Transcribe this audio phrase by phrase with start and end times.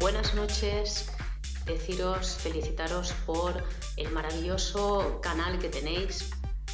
[0.00, 1.06] buenas noches.
[1.66, 3.62] Deciros, felicitaros por
[3.96, 6.30] el maravilloso canal que tenéis.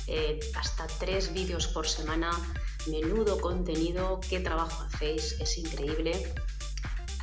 [0.07, 2.31] Eh, hasta tres vídeos por semana,
[2.87, 6.35] menudo contenido, qué trabajo hacéis, es increíble.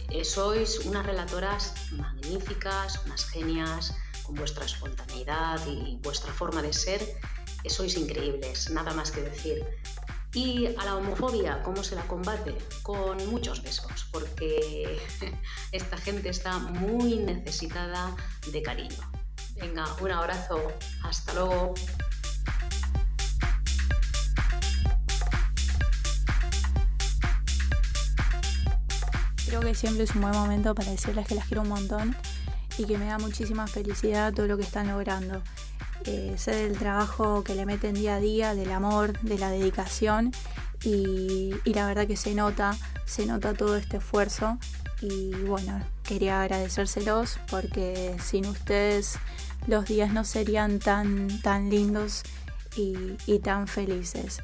[0.09, 7.01] Eh, sois unas relatoras magníficas, unas genias, con vuestra espontaneidad y vuestra forma de ser,
[7.67, 9.65] sois increíbles, nada más que decir.
[10.33, 12.57] Y a la homofobia, ¿cómo se la combate?
[12.81, 14.99] Con muchos besos, porque
[15.71, 18.15] esta gente está muy necesitada
[18.51, 19.11] de cariño.
[19.61, 20.59] Venga, un abrazo,
[21.03, 21.75] hasta luego.
[29.45, 32.15] Creo que siempre es un buen momento para decirles que las quiero un montón
[32.79, 35.43] y que me da muchísima felicidad todo lo que están logrando.
[36.05, 40.31] Eh, sé del trabajo que le meten día a día, del amor, de la dedicación
[40.83, 44.57] y, la verdad que se nota, se nota todo este esfuerzo
[45.01, 49.17] y bueno, quería agradecérselos porque sin ustedes
[49.67, 52.23] los días no serían tan, tan lindos
[52.75, 54.41] y, tan felices.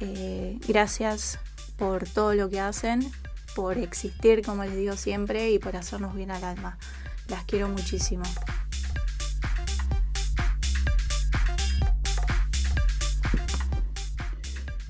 [0.00, 1.38] Eh, gracias
[1.76, 3.10] por todo lo que hacen,
[3.54, 6.78] por existir, como les digo siempre, y por hacernos bien al alma.
[7.28, 8.24] Las quiero muchísimo.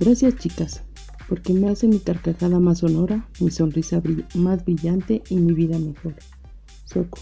[0.01, 0.83] Gracias chicas,
[1.29, 4.01] porque me hacen mi carcajada más sonora, mi sonrisa
[4.35, 6.15] más brillante y mi vida mejor.
[6.85, 7.19] Soco.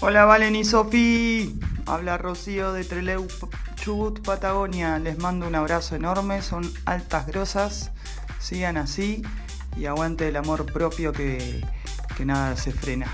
[0.00, 3.28] Hola Valen y Sofi, habla Rocío de Treleu,
[3.76, 4.98] Chubut, Patagonia.
[4.98, 7.92] Les mando un abrazo enorme, son altas grosas,
[8.40, 9.22] sigan así
[9.76, 11.64] y aguante el amor propio que,
[12.16, 13.06] que nada se frena.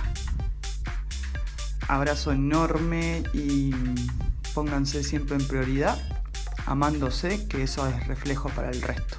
[1.88, 3.70] Abrazo enorme y
[4.58, 5.96] pónganse siempre en prioridad,
[6.66, 9.16] amándose, que eso es reflejo para el resto.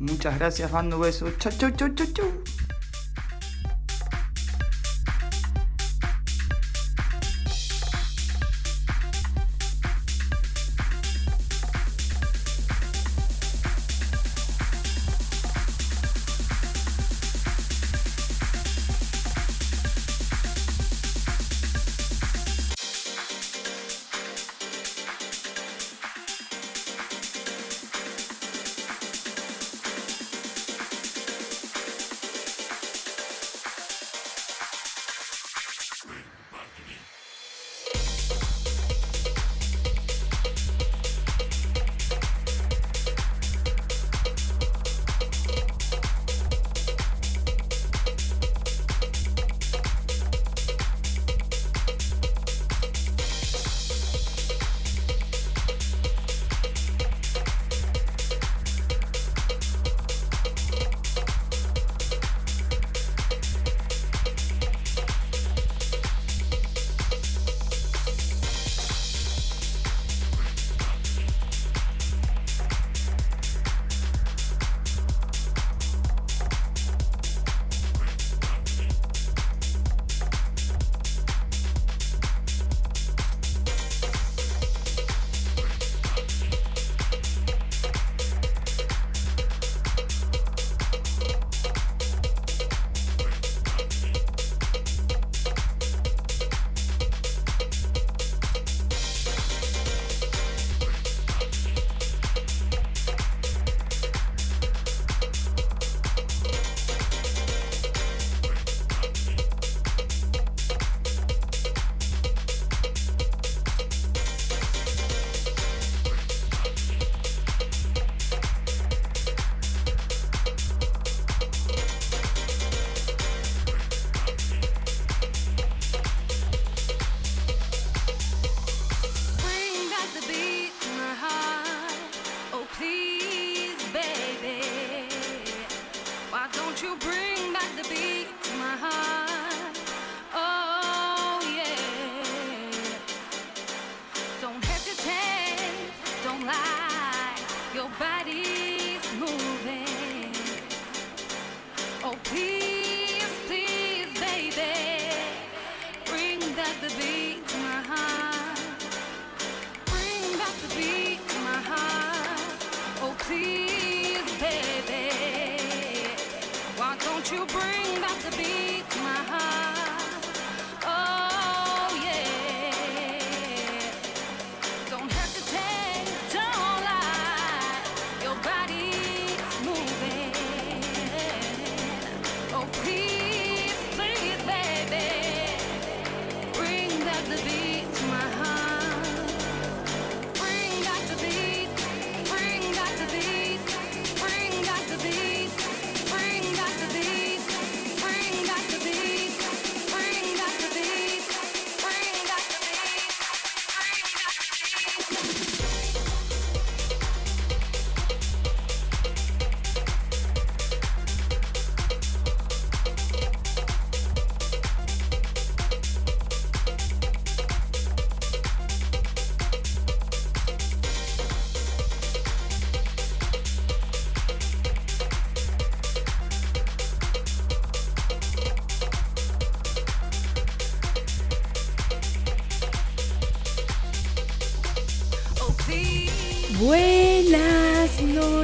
[0.00, 1.38] Muchas gracias, mando besos.
[1.38, 2.69] Chau, chau, chau, chau, chau.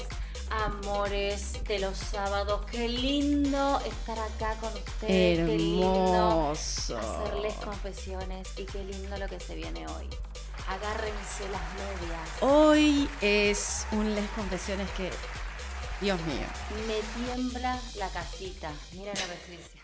[0.50, 2.66] amores de los sábados.
[2.72, 5.46] Qué lindo estar acá con ustedes.
[5.46, 6.98] Qué lindo Hermoso.
[6.98, 10.08] hacerles confesiones y qué lindo lo que se viene hoy.
[10.70, 12.30] Agárrense las medias.
[12.40, 15.12] Hoy es un les confesiones que,
[16.00, 16.48] Dios mío,
[16.88, 18.72] Me tiembla la casita.
[18.94, 19.83] Mira la restricción.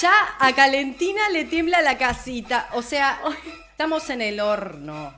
[0.00, 2.68] Ya a Calentina le tiembla la casita.
[2.74, 3.20] O sea,
[3.70, 5.14] estamos en el horno.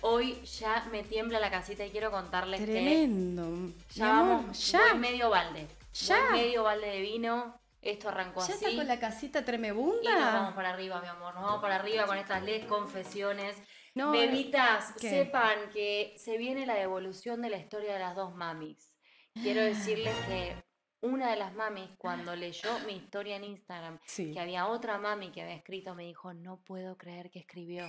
[0.00, 3.72] Hoy ya me tiembla la casita y quiero contarles que Tremendo.
[3.94, 4.80] ya Mi amor, vamos, ya.
[4.90, 5.66] voy medio balde.
[5.94, 6.20] Ya.
[6.30, 7.60] Voy medio balde de vino.
[7.80, 8.64] Esto arrancó ¿Ya así.
[8.64, 10.52] está con la casita Y nos vamos tremebunda?
[10.54, 11.34] para arriba, mi amor.
[11.34, 13.56] Nos vamos para arriba con estas les confesiones.
[13.94, 15.08] No, Bebitas, ¿qué?
[15.10, 18.92] sepan que se viene la devolución de la historia de las dos mamis.
[19.34, 20.56] Quiero decirles que
[21.04, 24.32] una de las mamis, cuando leyó mi historia en Instagram, Sí.
[24.32, 27.86] que había otra mami que había escrito, me dijo, no puedo creer que escribió.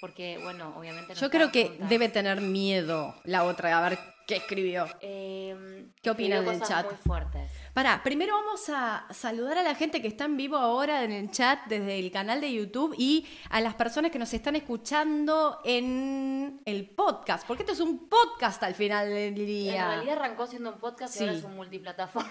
[0.00, 1.88] Porque, bueno, obviamente no Yo creo que juntas.
[1.88, 4.86] debe tener miedo la otra a ver qué escribió.
[5.00, 6.86] Em, ¿Qué opinan del chat?
[6.86, 7.43] muy fuertes.
[7.74, 11.32] Pará, primero vamos a saludar a la gente que está en vivo ahora en el
[11.32, 16.60] chat desde el canal de YouTube y a las personas que nos están escuchando en
[16.66, 19.88] el podcast, porque esto es un podcast al final del En día.
[19.88, 22.30] realidad arrancó siendo un podcast y ahora es un multiplataforma.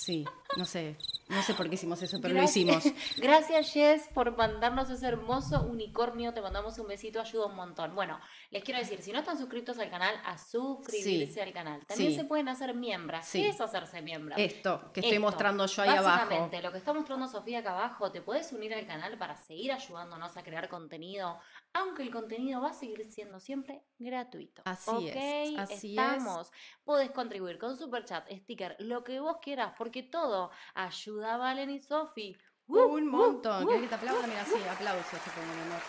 [0.00, 0.24] Sí,
[0.56, 0.96] no sé,
[1.26, 2.84] no sé por qué hicimos eso, pero lo hicimos.
[3.16, 6.32] Gracias, Jess, por mandarnos ese hermoso unicornio.
[6.32, 7.96] Te mandamos un besito, ayuda un montón.
[7.96, 8.20] Bueno,
[8.52, 11.40] les quiero decir, si no están suscritos al canal, a suscribirse Sí.
[11.40, 11.84] al canal.
[11.84, 12.16] También Sí.
[12.16, 13.26] se pueden hacer miembros.
[13.26, 13.42] Sí.
[13.42, 14.36] ¿Qué es hacerse miembro?
[14.38, 15.20] Esto que estoy Esto.
[15.26, 16.04] mostrando yo ahí abajo.
[16.26, 19.72] Básicamente, lo que está mostrando Sofía acá abajo, te puedes unir al canal para seguir
[19.72, 21.40] ayudándonos a crear contenido,
[21.78, 24.62] aunque el contenido va a seguir siendo siempre gratuito.
[24.64, 25.12] Así ¿Ok?
[25.14, 25.84] es, así es.
[25.84, 26.52] Estamos.
[26.84, 31.70] Podés contribuir con super chat, sticker, lo que vos quieras, porque todo ayuda a Valen
[31.70, 32.36] y Sofi.
[32.66, 33.64] Uh, Un uh, montón.
[33.64, 33.66] uh.
[33.66, 34.26] ¿Querés que te aplauda?
[34.26, 35.80] Mira, sí, aplausos te pongo, mi amor.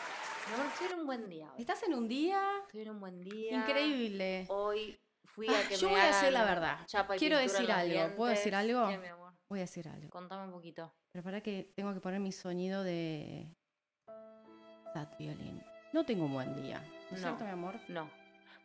[0.48, 1.62] Mi amor, en un buen día hoy.
[1.62, 2.42] ¿Estás en un día
[2.74, 3.58] en un buen día.
[3.60, 4.46] increíble?
[4.50, 6.80] Hoy fui Ah, a que yo me voy a decir la verdad.
[7.18, 8.16] Quiero decir algo.
[8.16, 8.88] ¿Puedo decir algo?
[8.88, 9.34] ¿Qué, mi amor?
[9.50, 10.10] Voy a decir algo.
[10.10, 10.94] Contame un poquito.
[11.12, 13.54] Pero para que tengo que poner mi sonido de
[14.94, 15.62] Sad Violín.
[15.94, 16.80] No tengo un buen día.
[17.10, 17.28] ¿No es No.
[17.30, 17.80] cierto, mi amor?
[17.88, 18.10] No.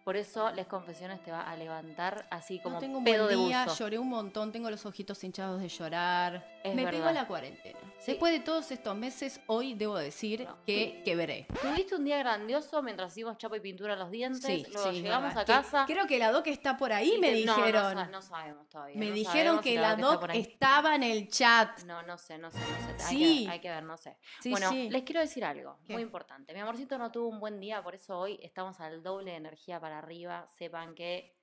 [0.05, 3.38] Por eso las confesiones te va a levantar así como no tengo un pedo buen
[3.38, 3.76] de día, buzo.
[3.79, 6.44] lloré un montón, tengo los ojitos hinchados de llorar.
[6.64, 6.98] Es Me verdad.
[7.00, 7.79] pegó la cuarentena.
[7.98, 8.12] Sí.
[8.12, 10.56] Después de todos estos meses, hoy debo decir No.
[10.65, 11.46] que quebré.
[11.60, 14.43] Tuviste un día grandioso mientras hicimos chapa y pintura a los dientes.
[14.43, 15.84] Sí, luego sí, llegamos a Que- casa.
[15.86, 18.10] creo que la doc está por ahí, me te- no, no dijeron.
[18.10, 18.96] No, sabemos todavía.
[18.98, 21.82] me dijeron que si la doc estaba en el chat.
[21.84, 23.05] No, no sé, no sé, no sé.
[23.05, 23.44] Hay, Sí.
[23.44, 24.17] que, hay que ver, no sé.
[24.41, 24.89] Sí, bueno, sí.
[24.89, 25.93] les quiero decir algo ¿Qué?
[25.93, 26.55] muy importante.
[26.55, 29.79] Mi amorcito no tuvo un buen día, por eso hoy estamos al doble de energía
[29.81, 30.48] para arriba.
[30.56, 31.36] Sepan que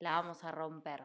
[0.00, 1.04] la vamos a romper.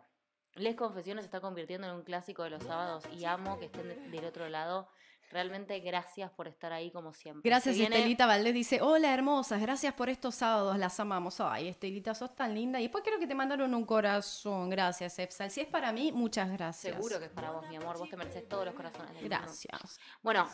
[0.55, 3.87] Les Confesiones se está convirtiendo en un clásico de los sábados y amo que estén
[3.87, 4.89] de- del otro lado.
[5.31, 7.49] Realmente gracias por estar ahí como siempre.
[7.49, 8.53] Gracias, viene- Estelita Valdés.
[8.53, 11.39] Dice, hola hermosas, gracias por estos sábados, las amamos.
[11.39, 12.79] Ay, Estelita, sos tan linda.
[12.79, 14.69] Y después creo que te mandaron un corazón.
[14.69, 15.49] Gracias, Epsal.
[15.49, 16.95] Si es para mí, muchas gracias.
[16.95, 17.97] Seguro que es para vos, mi amor.
[17.97, 19.37] Vos te mereces todos los corazones del mundo.
[19.39, 19.99] Gracias.
[20.21, 20.49] Bueno,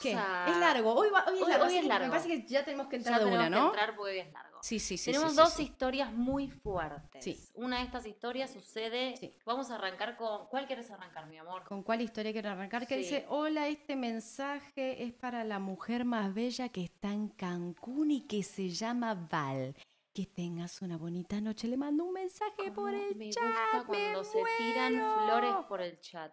[0.00, 0.14] ¿Qué?
[0.16, 0.94] a- Es largo.
[0.94, 1.66] Hoy, va- hoy es largo.
[1.66, 2.06] hoy es largo.
[2.06, 3.66] Me parece que ya tenemos que ya entrar de tenemos una, que ¿no?
[3.68, 4.47] entrar porque hoy es largo.
[4.62, 5.12] Sí, sí, sí.
[5.12, 7.52] Tenemos sí, dos sí, historias muy fuertes.
[7.54, 9.16] Una de estas historias sucede.
[9.16, 9.32] Sí.
[9.44, 10.46] Vamos a arrancar con.
[10.48, 11.64] ¿Cuál quieres arrancar, mi amor?
[11.64, 12.86] ¿Con cuál historia quiero arrancar?
[12.86, 18.10] Que dice, hola, este mensaje es para la mujer más bella que está en Cancún
[18.10, 19.74] y que se llama Val.
[20.12, 21.68] Que tengas una bonita noche.
[21.68, 23.44] Le mando un mensaje por el me chat.
[23.44, 26.32] gusta cuando me se tiran flores por el chat.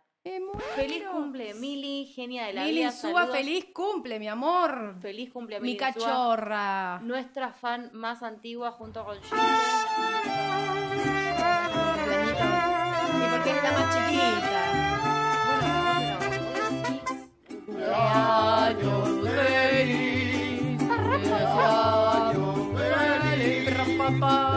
[0.76, 2.92] Feliz cumple, Mili, genia de la Lili vida.
[2.92, 3.38] Suba, saludos.
[3.38, 4.96] feliz cumple, mi amor.
[5.00, 7.00] Feliz cumple Mi Mili Suba, cachorra.
[7.04, 9.36] nuestra fan más antigua junto con Gilde.
[13.14, 14.62] Y porque es la más chiquita.
[17.68, 17.94] Bueno,
[18.74, 19.06] pero
[23.36, 24.55] feliz.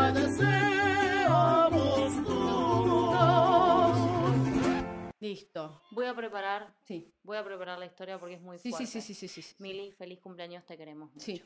[5.21, 5.83] Listo.
[5.91, 7.13] voy a preparar, Sí.
[7.23, 8.87] voy a preparar la historia porque es muy Sí, fuerte.
[8.87, 9.57] sí, sí, sí, sí, sí, sí.
[9.63, 11.25] Mili, feliz cumpleaños, te queremos mucho.
[11.25, 11.43] Sí.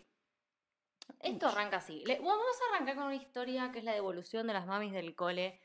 [1.21, 2.03] Esto arranca así.
[2.07, 5.15] Le- vamos a arrancar con una historia que es la devolución de las mamis del
[5.17, 5.61] cole,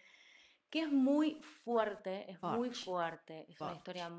[0.70, 3.46] que es muy fuerte, es muy Fuerte.
[3.50, 4.10] Es una historia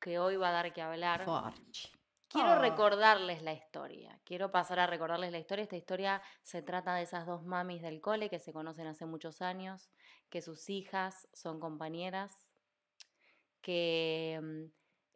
[0.00, 1.24] que hoy va a dar que hablar.
[1.24, 1.90] Forch.
[2.28, 2.58] Quiero Ah.
[2.58, 4.20] recordarles la historia.
[4.24, 5.62] Quiero pasar a recordarles la historia.
[5.62, 9.40] Esta historia se trata de esas dos mamis del cole que se conocen hace muchos
[9.40, 9.88] años,
[10.30, 12.44] que sus hijas son compañeras,
[13.64, 14.64] que mm,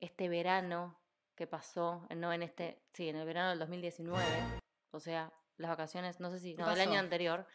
[0.00, 0.98] este verano
[1.36, 4.24] que pasó, no en este, sí, en el verano del 2019,
[4.90, 7.46] o sea, las vacaciones, no sé si, ¿Qué no, del año anterior,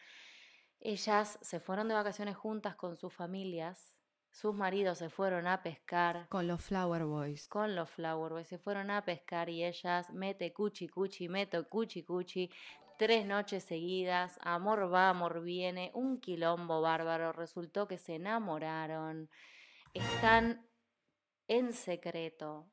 [0.80, 3.94] ellas se fueron de vacaciones juntas con sus familias
[4.34, 7.46] sus maridos se fueron a pescar Con los Flower Boys.
[7.46, 12.02] con los Flower Boys, se fueron a pescar y ellas mete cuchi cuchi, meto cuchi
[12.02, 12.50] cuchi,
[12.98, 19.30] tres noches seguidas, amor va, amor viene, un quilombo bárbaro, resultó que se enamoraron,
[19.92, 20.66] están
[21.48, 22.66] en secreto,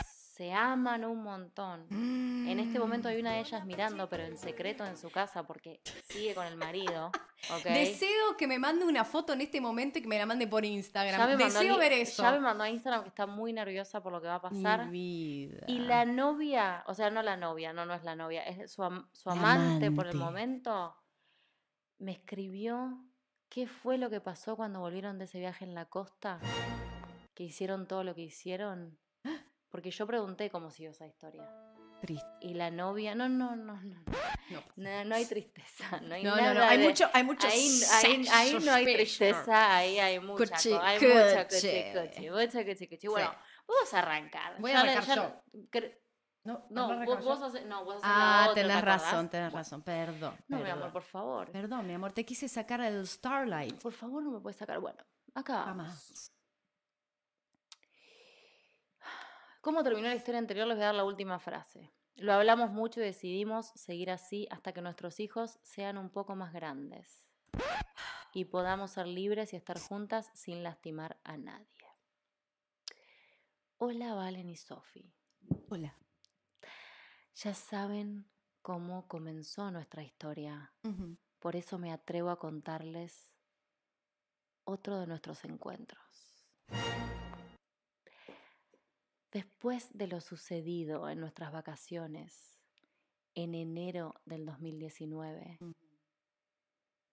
[0.00, 1.86] se aman un montón.
[1.90, 5.80] En este momento hay una de ellas mirando, pero en secreto en su casa porque
[6.08, 7.10] sigue con el marido.
[7.64, 10.64] Deseo que me mande una foto en este momento y que me la mande por
[10.64, 11.36] Instagram.
[11.38, 12.22] Deseo ver eso.
[12.22, 14.86] Ya me mandó a Instagram que está muy nerviosa por lo que va a pasar.
[14.86, 15.64] Mi vida.
[15.66, 18.82] Y la novia, o sea, no la novia, no, no es la novia, es su,
[18.84, 20.24] am- su La amante, por el amante.
[20.24, 20.96] momento,
[21.98, 22.96] me escribió
[23.48, 26.38] qué fue lo que pasó cuando volvieron de ese viaje en la costa,
[27.38, 28.98] que hicieron todo lo que hicieron.
[29.68, 31.48] Porque yo pregunté cómo siguió esa historia.
[32.00, 32.26] Triste.
[32.40, 34.02] Y la novia, no, no, no, no,
[34.50, 34.62] No.
[34.74, 36.62] no, no hay tristeza, no hay No, no, nada no.
[36.64, 40.72] Hay de- mucho, hay mucho Ahí, ahí, ahí no hay tristeza, ahí hay mucha, Cuchi,
[40.72, 41.60] hay mucha cuchi.
[41.60, 43.06] cuchi, cuchi, mucha cuchi, cuchi.
[43.06, 43.32] Bueno,
[43.68, 44.60] vamos a arrancar.
[44.60, 45.96] Voy a arrancar ya- cre-
[46.42, 47.44] No, No, ¿no vos, vos yo?
[47.46, 49.02] haces, no, vos haces Ah, la otra, ¿te tenés acordás?
[49.02, 49.82] razón, tenés razón.
[49.82, 50.36] Perdón.
[50.48, 50.78] No, mi perdón.
[50.80, 51.52] amor, por favor.
[51.52, 53.80] Perdón, mi amor, te quise sacar el Starlight.
[53.80, 54.80] Por favor, no me puedes sacar.
[54.80, 54.98] Bueno,
[55.34, 55.66] acá vamos.
[55.88, 56.32] Jamás.
[59.60, 60.66] ¿Cómo terminó la historia anterior?
[60.66, 61.90] Les voy a dar la última frase.
[62.16, 66.52] Lo hablamos mucho y decidimos seguir así hasta que nuestros hijos sean un poco más
[66.52, 67.24] grandes
[68.32, 71.66] y podamos ser libres y estar juntas sin lastimar a nadie.
[73.78, 75.12] Hola, Valen y Sofi.
[75.68, 75.96] Hola.
[77.36, 78.28] Ya saben
[78.62, 80.72] cómo comenzó nuestra historia.
[81.38, 83.32] Por eso me atrevo a contarles
[84.64, 86.00] otro de nuestros encuentros.
[89.30, 92.58] Después de lo sucedido en nuestras vacaciones
[93.34, 95.58] en enero del 2019,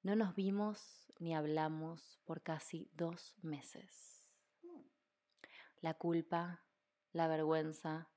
[0.01, 4.29] no nos vimos ni hablamos por casi dos meses.
[5.81, 6.63] La culpa,
[7.12, 8.10] la vergüenza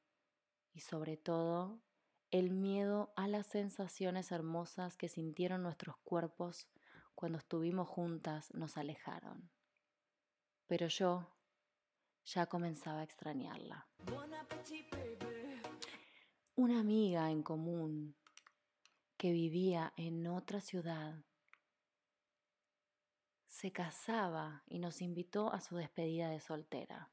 [0.73, 1.83] y sobre todo
[2.31, 6.69] el miedo a las sensaciones hermosas que sintieron nuestros cuerpos
[7.17, 9.51] cuando estuvimos juntas nos alejaron.
[10.69, 11.38] Pero yo
[12.35, 13.87] ya comenzaba a extrañarla.
[16.57, 18.17] Una amiga en común
[19.17, 21.25] que vivía en otra ciudad
[23.47, 27.11] se casaba y nos invitó a su despedida de soltera.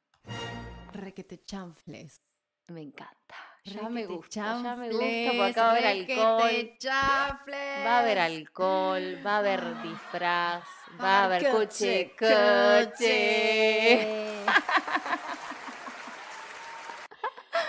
[0.91, 2.22] Requete chanfles.
[2.67, 3.36] Me encanta.
[3.63, 6.77] Ya me gusta, ya me gusta porque acá va a haber requete alcohol.
[6.77, 7.86] chanfles.
[7.86, 10.63] Va a haber alcohol, va a haber disfraz,
[11.01, 14.45] va a haber Coche, coche, coche.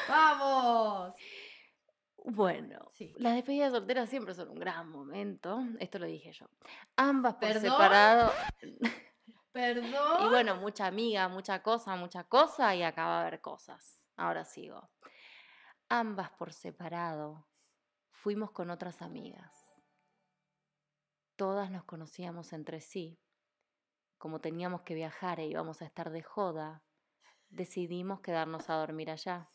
[0.08, 1.14] ¡Vamos!
[2.36, 3.14] Bueno, Sí.
[3.16, 5.58] las despedidas solteras siempre son un gran momento.
[5.80, 6.46] Esto lo dije yo.
[6.96, 7.62] Ambas por ¿Perdón?
[7.62, 8.32] separado.
[9.52, 10.26] Perdón.
[10.26, 14.02] Y bueno, mucha amiga, mucha cosa, mucha cosa y acá va a haber cosas.
[14.16, 14.90] Ahora sigo.
[15.88, 17.48] Ambas por separado
[18.10, 19.80] fuimos con otras amigas.
[21.36, 23.18] Todas nos conocíamos entre sí.
[24.18, 26.82] Como teníamos que viajar e íbamos a estar de joda,
[27.48, 29.50] decidimos quedarnos a dormir allá.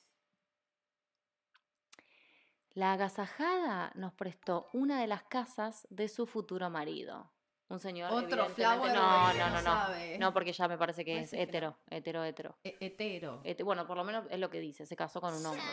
[2.74, 7.30] La agasajada nos prestó una de las casas de su futuro marido.
[7.68, 8.12] Un señor.
[8.12, 9.62] Otro flower No, no, no no, no.
[9.62, 10.18] sabe.
[10.20, 12.58] No, porque ya me parece que ¿Cuál es hetero, hetero, hetero.
[12.63, 13.42] E- hetero.
[13.44, 15.63] Hete- bueno, por lo menos es lo que dice, se casó con un hombre.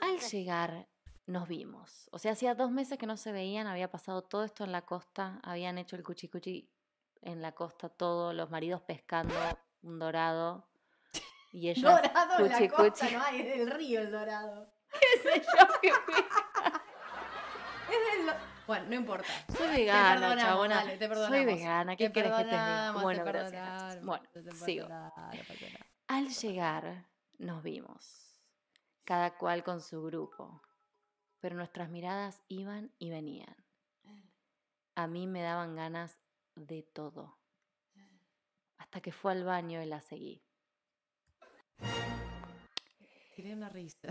[0.00, 0.86] Al llegar
[1.26, 2.08] nos vimos.
[2.12, 4.82] O sea, hacía dos meses que no se veían, había pasado todo esto en la
[4.82, 6.68] costa, habían hecho el cuchicuchi
[7.22, 9.34] en la costa, todo, los maridos pescando
[9.82, 10.66] un dorado.
[11.52, 13.14] Y ellos Dorado en la costa, cuchi.
[13.14, 14.72] no hay, es del río el dorado.
[15.00, 15.66] ¿Qué sé yo?
[15.82, 16.14] qué fui?
[17.90, 18.26] Es del...
[18.26, 18.34] lo-
[18.66, 19.28] Bueno, no importa.
[19.56, 20.74] Soy vegana, chabona.
[20.76, 22.92] dale, te Soy vegana, ¿qué quieres que te diga?
[22.92, 24.04] Bueno, te gracias.
[24.04, 24.88] Bueno, te sigo.
[26.06, 27.06] Al llegar
[27.38, 28.40] nos vimos,
[29.04, 30.62] cada cual con su grupo,
[31.40, 33.56] pero nuestras miradas iban y venían.
[34.94, 36.16] A mí me daban ganas
[36.54, 37.38] de todo,
[38.78, 40.44] hasta que fue al baño y la seguí.
[43.34, 44.08] Tiré una risa.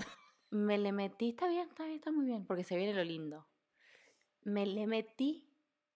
[0.52, 3.48] Me le metí, está bien, está bien, está muy bien, porque se viene lo lindo.
[4.44, 5.48] Me le metí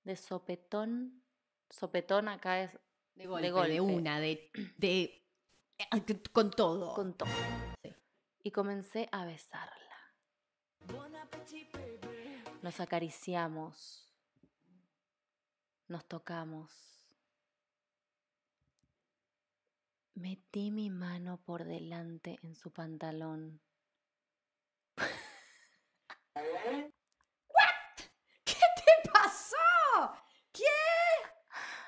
[0.03, 1.23] de sopetón,
[1.69, 2.79] sopetón acá es
[3.15, 3.81] De golpe, de, golpe.
[3.81, 5.19] una, de, de...
[6.31, 6.93] Con todo.
[6.93, 7.29] con todo.
[8.43, 9.73] Y comencé a besarla.
[12.61, 14.09] Nos acariciamos.
[15.87, 17.03] Nos tocamos.
[20.15, 23.59] Metí mi mano por delante en su pantalón.
[28.43, 28.55] ¿Qué
[29.11, 29.55] pasó?
[30.51, 30.63] ¿Qué?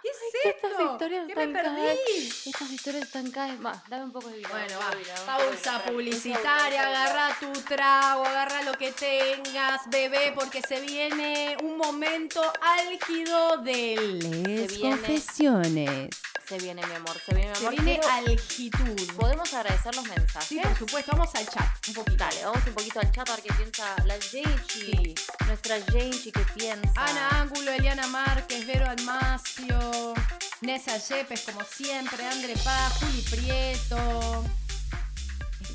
[0.03, 0.91] ¿Qué es ¿Qué estás esto?
[0.93, 1.87] historias ¿Qué están me cada perdí?
[1.87, 3.89] vez- Estas historias están cada vez más.
[3.89, 4.49] Dame un poco de vino.
[4.49, 4.91] Bueno, va.
[5.25, 12.41] Pausa publicitaria, agarra tu trago, agarra lo que tengas, bebé, porque se viene un momento
[12.61, 16.09] álgido de les confesiones.
[16.47, 17.71] Se viene, mi amor, se viene, mi Se amor.
[17.81, 19.13] viene Quiero- algitud.
[19.15, 20.47] ¿Podemos agradecer los mensajes?
[20.47, 22.17] Sí, por supuesto, vamos al chat un poquito.
[22.23, 25.15] Dale, vamos un poquito al chat a ver qué piensa la Genchi.
[25.47, 26.91] Nuestra Genchi, ¿qué piensa?
[26.95, 30.13] Ana Ángulo, Eliana Márquez, Vero Almacio,
[30.61, 34.43] Nessa Yepes, como siempre, André Paz, Juli Prieto.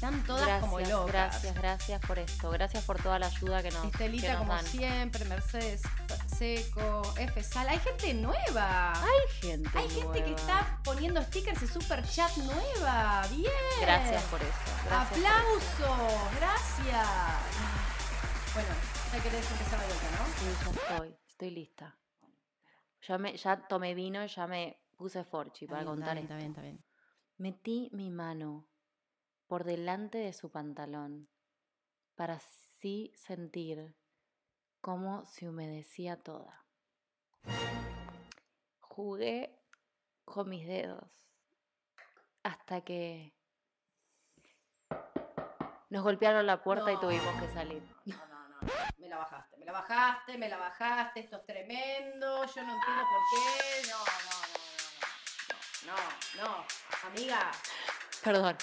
[0.00, 1.12] Están todas gracias, como locas.
[1.12, 2.50] Gracias, gracias por esto.
[2.50, 4.64] Gracias por toda la ayuda que nos, que Estelita, nos como dan.
[4.64, 5.82] siempre, Mercedes
[6.38, 7.68] Seco, F Sal.
[7.68, 8.94] Hay gente nueva.
[8.94, 13.26] Hay gente Hay gente que está poniendo stickers y super chat nueva.
[13.28, 13.52] Bien.
[13.82, 14.50] Gracias por eso.
[14.86, 15.18] Gracias.
[15.18, 16.34] Aplausos.
[16.38, 17.08] Gracias.
[18.54, 18.68] Bueno,
[19.12, 20.24] ya querés empezar de vuelta, ¿no?
[20.38, 21.98] Sí, ya estoy, estoy lista.
[23.06, 26.46] Ya, me, ya tomé vino y ya me puse forchi para bien, contar está bien,
[26.46, 26.60] esto.
[26.60, 26.84] está bien, está bien.
[27.36, 28.69] Metí mi mano
[29.50, 31.28] por delante de su pantalón
[32.14, 33.96] para así sentir
[34.80, 36.64] cómo se humedecía toda.
[38.78, 39.60] Jugué
[40.24, 41.10] con mis dedos
[42.44, 43.34] hasta que
[45.88, 47.82] nos golpearon la puerta y tuvimos que salir.
[48.06, 48.58] No, no, no.
[48.98, 51.20] Me la bajaste, me la bajaste, me la bajaste.
[51.20, 52.44] Esto es tremendo.
[52.44, 53.88] Yo no entiendo por qué.
[53.90, 54.36] No, no,
[55.86, 55.96] no, no.
[55.96, 56.66] No, no, no.
[57.08, 57.50] Amiga.
[58.22, 58.56] Perdón,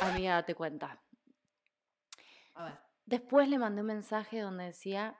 [0.00, 1.00] amiga, date cuenta.
[2.54, 2.78] A ver.
[3.04, 5.18] Después le mandé un mensaje donde decía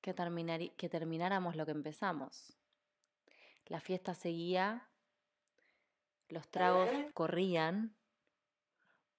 [0.00, 2.56] que, terminari- que termináramos lo que empezamos.
[3.66, 4.88] La fiesta seguía,
[6.28, 7.96] los tragos corrían.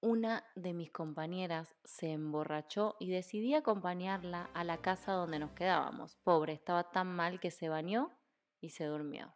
[0.02, 6.16] Una de mis compañeras se emborrachó y decidí acompañarla a la casa donde nos quedábamos.
[6.24, 8.12] Pobre, estaba tan mal que se bañó
[8.60, 9.36] y se durmió.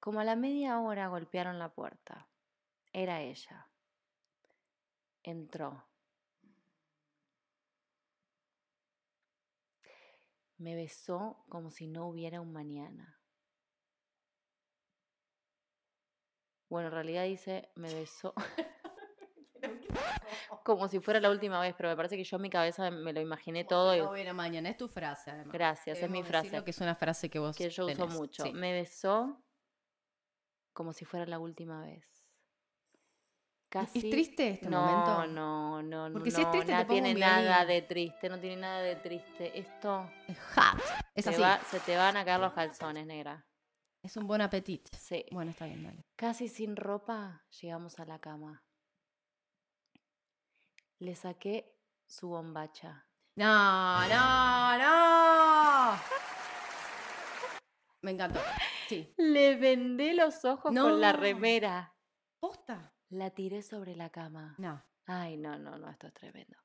[0.00, 2.26] Como a la media hora golpearon la puerta.
[2.94, 3.68] Era ella.
[5.24, 5.84] Entró.
[10.58, 13.20] Me besó como si no hubiera un mañana.
[16.68, 18.32] Bueno, en realidad dice, me besó
[20.64, 23.12] como si fuera la última vez, pero me parece que yo en mi cabeza me
[23.12, 24.70] lo imaginé todo y No hubiera mañana.
[24.70, 25.52] Es tu frase, además.
[25.52, 26.62] Gracias, es mi frase.
[26.62, 28.44] que es una frase que vos que yo uso mucho.
[28.44, 28.52] sí.
[28.52, 29.42] Me besó
[30.72, 32.13] como si fuera la última vez.
[33.74, 33.98] Casi...
[33.98, 35.26] ¿Es triste este no, momento?
[35.26, 36.12] No, no, no.
[36.12, 38.56] Porque si es no, triste, te nada pongo un tiene nada de triste, no tiene
[38.56, 39.58] nada de triste.
[39.58, 40.80] Esto Es hot.
[41.12, 41.40] Es te así.
[41.42, 43.44] va- se te van a caer los calzones, negra.
[44.00, 44.90] Es un buen apetito.
[44.96, 45.24] Sí.
[45.32, 46.04] Bueno, está bien, dale.
[46.14, 48.62] Casi sin ropa llegamos a la cama.
[51.00, 53.08] Le saqué su bombacha.
[53.36, 55.98] No, no, no.
[58.02, 58.40] Me encantó.
[58.88, 59.12] Sí.
[59.16, 61.18] Le vendé los ojos con la No.
[61.18, 61.96] remera.
[62.38, 62.93] ¿Posta?
[63.10, 64.54] La tiré sobre la cama.
[64.58, 64.82] No.
[65.06, 66.56] Ay, no, no, no, esto es tremendo.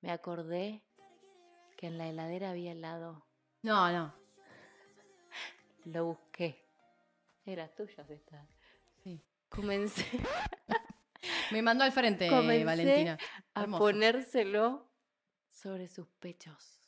[0.00, 0.82] Me acordé
[1.76, 3.26] que en la heladera había helado.
[3.62, 4.14] No, no.
[5.84, 6.64] Lo busqué.
[7.44, 8.46] Era tuya esta.
[9.04, 9.22] Sí.
[9.48, 10.04] Comencé
[11.52, 13.18] Me mandó al frente, Comencé Valentina.
[13.54, 13.84] a Hermoso.
[13.84, 14.88] ponérselo
[15.50, 16.80] sobre sus pechos.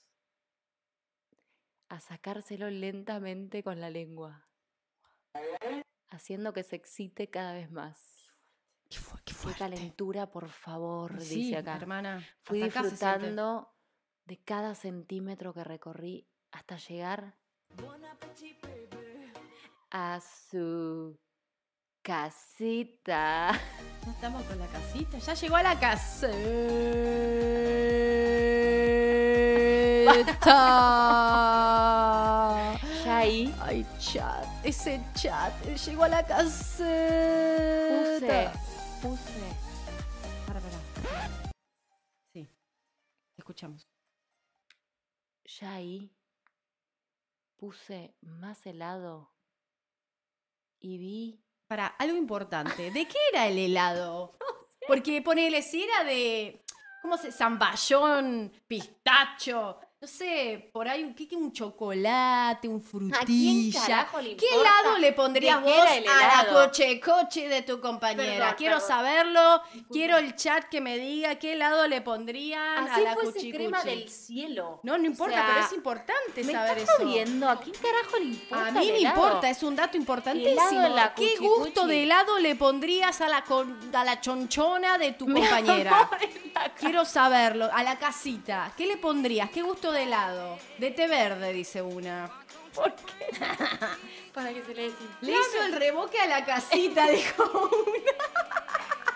[1.89, 4.47] A sacárselo lentamente con la lengua.
[6.11, 8.18] Haciendo que se excite cada vez más.
[8.89, 11.77] Qué, fu- qué Qué calentura, por favor, Sí, dice acá.
[11.77, 12.25] hermana.
[12.43, 13.75] Fui disfrutando
[14.25, 17.37] de cada centímetro que recorrí hasta llegar
[19.91, 20.21] a
[20.51, 21.19] su
[22.03, 23.53] casita.
[24.07, 25.19] Ya estamos con la casita.
[25.19, 26.39] Ya llegó a la caseta.
[33.05, 34.45] Ya ahí Ay, chat.
[34.63, 35.53] Ese chat.
[35.67, 38.53] Él llegó a la puse, caseta.
[39.03, 39.55] Puse
[40.47, 41.53] Para, para.
[42.33, 42.49] Sí.
[43.37, 43.89] Escuchamos.
[45.45, 46.11] ya ahí
[47.57, 49.33] puse más helado
[50.81, 52.91] y vi Para, algo importante.
[52.91, 54.37] ¿De qué era el helado?
[54.87, 56.65] Porque ponele, si era de.
[57.03, 57.31] ¿Cómo se?
[57.31, 59.79] Zamballón, pistacho.
[60.01, 61.35] No sé, por ahí, ¿qué, qué?
[61.35, 63.81] Un chocolate, un frutilla.
[63.83, 68.25] carajo le ¿Qué helado le pondrías vos a la coche coche de tu compañera?
[68.39, 68.89] Perdón, quiero perdón.
[68.89, 69.63] saberlo.
[69.91, 73.83] Quiero el chat que me diga qué helado le pondrían así a la fuese crema
[73.83, 74.79] del cielo.
[74.85, 77.49] No, no importa, sea, pero es importante ¿Me saber estás eso.
[77.49, 80.89] ¿A quién carajo le importa A mí me importa, es un dato importantísimo.
[80.95, 85.27] La ¿Qué gusto de helado le pondrías a la, con- a la chonchona de tu
[85.27, 86.09] compañera?
[86.79, 87.69] Quiero saberlo.
[87.73, 89.51] A la casita, ¿qué le pondrías?
[89.51, 90.59] ¿Qué gusto de helado?
[90.79, 92.31] De té verde, dice una.
[92.75, 93.27] ¿Por qué?
[94.35, 97.71] Para que se le Le hizo el reboque a la casita, dijo.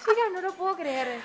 [0.00, 1.20] Chicas, no lo puedo creer.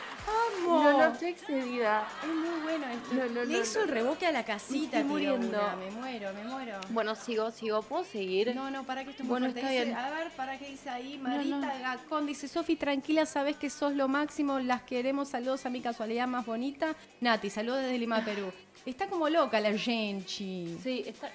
[0.60, 0.84] Amo.
[0.84, 2.08] No, no, estoy excedida.
[2.22, 3.14] Es muy bueno esto.
[3.16, 5.48] No, no, Le hizo el reboque a la casita, estoy muriendo.
[5.48, 5.76] una.
[5.78, 6.80] Me muero, me muero.
[6.90, 7.82] Bueno, sigo, sigo.
[7.82, 8.54] ¿Puedo seguir?
[8.56, 9.96] No, no, para que esto es Bueno, está Dice- bien.
[9.98, 11.18] A ver, para qué dice ahí.
[11.18, 11.74] Marita.
[11.80, 14.60] Gacón dice: Sofi, tranquila, sabes que sos lo máximo.
[14.60, 15.30] Las queremos.
[15.30, 16.96] Saludos a mi casualidad más bonita.
[17.20, 18.54] Nati, saludos desde Lima, Perú.
[18.88, 20.30] Está como loca la gente.
[20.30, 21.30] Sí, está...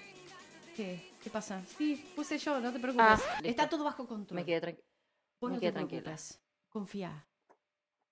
[0.75, 1.13] ¿Qué?
[1.23, 1.63] ¿Qué pasa?
[1.77, 3.07] Sí, puse yo, no te preocupes.
[3.07, 3.41] Ah.
[3.45, 4.37] Está todo bajo control.
[4.37, 4.89] Me quedé tranquila.
[5.39, 6.17] Vos me no quedé tranquila.
[6.71, 7.29] Confía.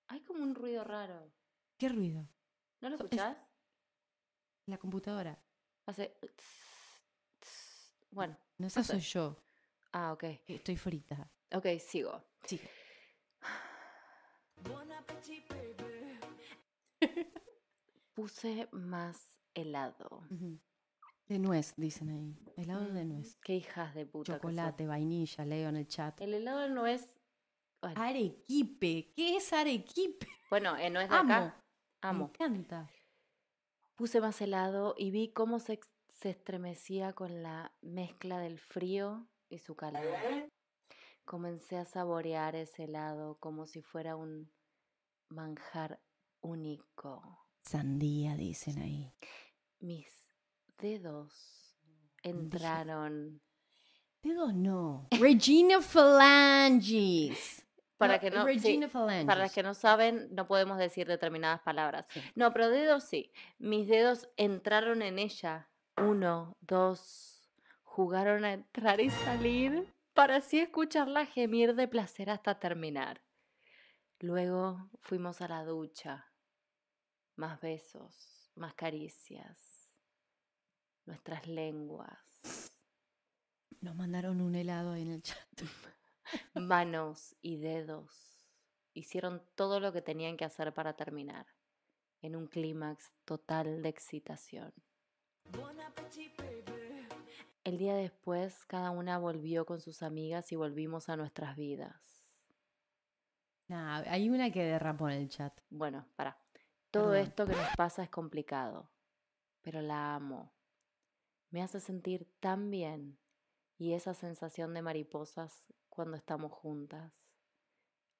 [0.09, 1.31] Hay como un ruido raro.
[1.75, 2.29] ¿Qué ruido?
[2.81, 3.35] ¿No lo escuchás?
[4.67, 5.41] La computadora.
[5.87, 6.15] Hace...
[8.11, 8.37] Bueno.
[8.59, 9.37] No, esa soy yo.
[9.91, 10.25] Ah, ok.
[10.45, 11.31] Estoy frita.
[11.51, 12.23] Ok, sigo.
[12.43, 12.61] Sí.
[18.21, 20.21] Puse más helado.
[21.27, 22.37] De nuez, dicen ahí.
[22.55, 23.35] Helado de nuez.
[23.41, 24.33] Qué hijas de puta.
[24.35, 26.21] Chocolate, vainilla, leo en el chat.
[26.21, 27.19] El helado de nuez.
[27.81, 29.11] Bueno, Arequipe.
[29.15, 30.27] ¿Qué es arequipe?
[30.51, 31.33] bueno eh, no es de Amo.
[31.33, 31.63] acá.
[32.03, 32.25] Me Amo.
[32.25, 32.91] encanta.
[33.95, 39.57] Puse más helado y vi cómo se, se estremecía con la mezcla del frío y
[39.57, 40.03] su calor.
[41.25, 44.53] Comencé a saborear ese helado como si fuera un
[45.29, 45.99] manjar
[46.41, 47.47] único.
[47.63, 49.13] Sandía, dicen ahí.
[49.79, 50.07] Mis
[50.77, 51.77] dedos
[52.23, 53.41] entraron.
[54.21, 55.07] Dedos no.
[55.19, 57.65] Regina Phalanges.
[57.97, 59.27] Para que no, sí, Regina Phalanges.
[59.27, 62.05] para las que no saben, no podemos decir determinadas palabras.
[62.33, 63.31] No, pero dedos sí.
[63.59, 65.69] Mis dedos entraron en ella.
[65.97, 67.51] Uno, dos.
[67.83, 73.21] Jugaron a entrar y salir para así escucharla gemir de placer hasta terminar.
[74.19, 76.30] Luego fuimos a la ducha.
[77.41, 79.89] Más besos, más caricias.
[81.07, 82.71] Nuestras lenguas.
[83.79, 85.47] Nos mandaron un helado en el chat.
[86.53, 88.45] manos y dedos
[88.93, 91.47] hicieron todo lo que tenían que hacer para terminar,
[92.21, 94.71] en un clímax total de excitación.
[97.63, 102.21] El día después, cada una volvió con sus amigas y volvimos a nuestras vidas.
[103.67, 105.59] Nah, hay una que derrapó en el chat.
[105.71, 106.37] Bueno, para.
[106.91, 107.15] Todo Perdón.
[107.15, 108.89] esto que nos pasa es complicado,
[109.61, 110.51] pero la amo.
[111.49, 113.17] Me hace sentir tan bien
[113.77, 117.13] y esa sensación de mariposas cuando estamos juntas.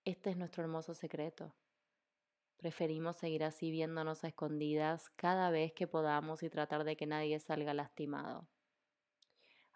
[0.06, 1.54] Este es nuestro hermoso secreto.
[2.58, 7.40] Preferimos seguir así viéndonos a escondidas cada vez que podamos y tratar de que nadie
[7.40, 8.48] salga lastimado.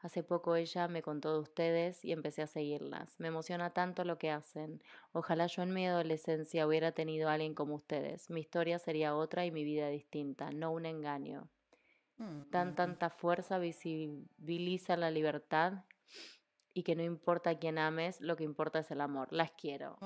[0.05, 3.19] Hace poco ella me contó de ustedes y empecé a seguirlas.
[3.19, 4.83] Me emociona tanto lo que hacen.
[5.13, 8.29] Ojalá yo en mi adolescencia hubiera tenido a alguien como ustedes.
[8.29, 11.49] Mi historia sería otra y mi vida distinta, no un engaño.
[12.51, 15.85] Tan tanta fuerza visibiliza la libertad
[16.75, 19.29] y que no importa quién ames, lo que importa es el amor.
[19.31, 19.97] Las quiero.
[20.01, 20.05] Oh,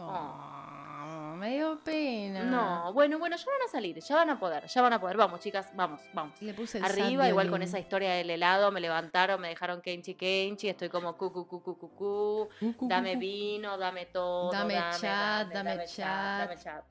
[1.40, 2.44] me dio pena.
[2.44, 5.18] No, bueno, bueno, ya van a salir, ya van a poder, ya van a poder.
[5.18, 6.40] Vamos, chicas, vamos, vamos.
[6.42, 10.14] Le puse el Arriba, igual con esa historia del helado, me levantaron, me dejaron kenchi
[10.16, 12.50] kenchi, estoy como cu cu cu cu cu cu.
[12.82, 16.40] Dame vino, dame todo, Dame dame, chat, dame chat.
[16.50, 16.84] dame chat.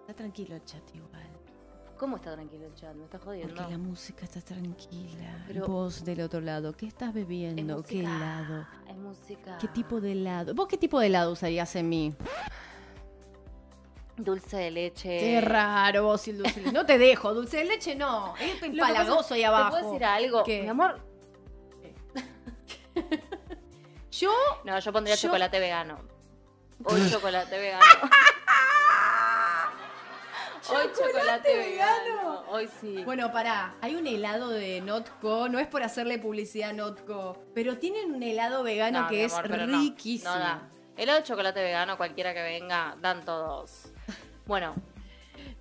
[0.00, 1.22] Está tranquilo el chat igual.
[1.98, 2.94] ¿Cómo está tranquilo el chat?
[2.94, 3.54] ¿Me estás jodiendo?
[3.54, 5.44] Porque la música está tranquila.
[5.48, 7.82] Pero- Vos del otro lado, ¿qué estás Es bebiendo?
[7.82, 8.66] ¿Qué música, helado?
[8.86, 9.58] Es música.
[9.58, 10.54] ¿Qué tipo de helado?
[10.54, 12.14] ¿Vos qué tipo de helado usarías en mí?
[14.16, 15.18] Dulce de leche.
[15.18, 16.72] Qué raro vos y el dulce de leche.
[16.72, 18.34] No te dejo, dulce de leche no.
[18.40, 19.70] Es empalagoso ahí ¿Te abajo.
[19.70, 20.42] puedo decir algo?
[20.44, 20.62] ¿Qué?
[20.62, 21.00] Mi amor,
[24.10, 24.32] Yo,
[24.64, 25.98] no, yo pondría Yo- chocolate vegano.
[26.84, 27.84] Hoy chocolate vegano.
[30.68, 32.40] Hoy chocolate vegano.
[32.48, 33.04] Hoy sí.
[33.04, 33.76] bueno, pará.
[33.82, 38.22] Hay un helado de Notco, no es por hacerle publicidad a Notco, pero tienen un
[38.22, 40.32] helado vegano No, que es pero no, riquísimo.
[40.32, 40.68] No, da.
[40.96, 43.92] Helado de chocolate vegano, cualquiera que venga, dan todos.
[44.46, 44.74] Bueno,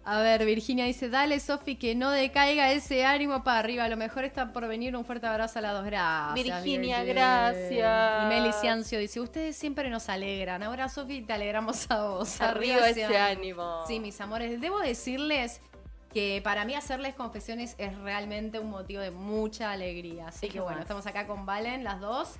[0.07, 3.85] A ver, Virginia dice, dale Sofi, que no decaiga ese ánimo para arriba.
[3.85, 5.83] A lo mejor está por venir un fuerte abrazo a las dos.
[5.85, 6.33] Gracias.
[6.35, 7.15] Virginia, Virgin.
[7.15, 8.23] gracias.
[8.23, 10.61] Y Meli Ciancio dice, ustedes siempre nos alegran.
[10.61, 12.39] Ahora Sofi, te alegramos a vos.
[12.39, 13.83] arriba ese ese ánimo.
[13.87, 15.59] Sí, mis amores, debo decirles
[16.13, 20.27] que para mí hacerles confesiones es realmente un motivo de mucha alegría.
[20.27, 20.81] Así ¿Y que bueno, más?
[20.83, 22.35] estamos acá con Valen, las dos.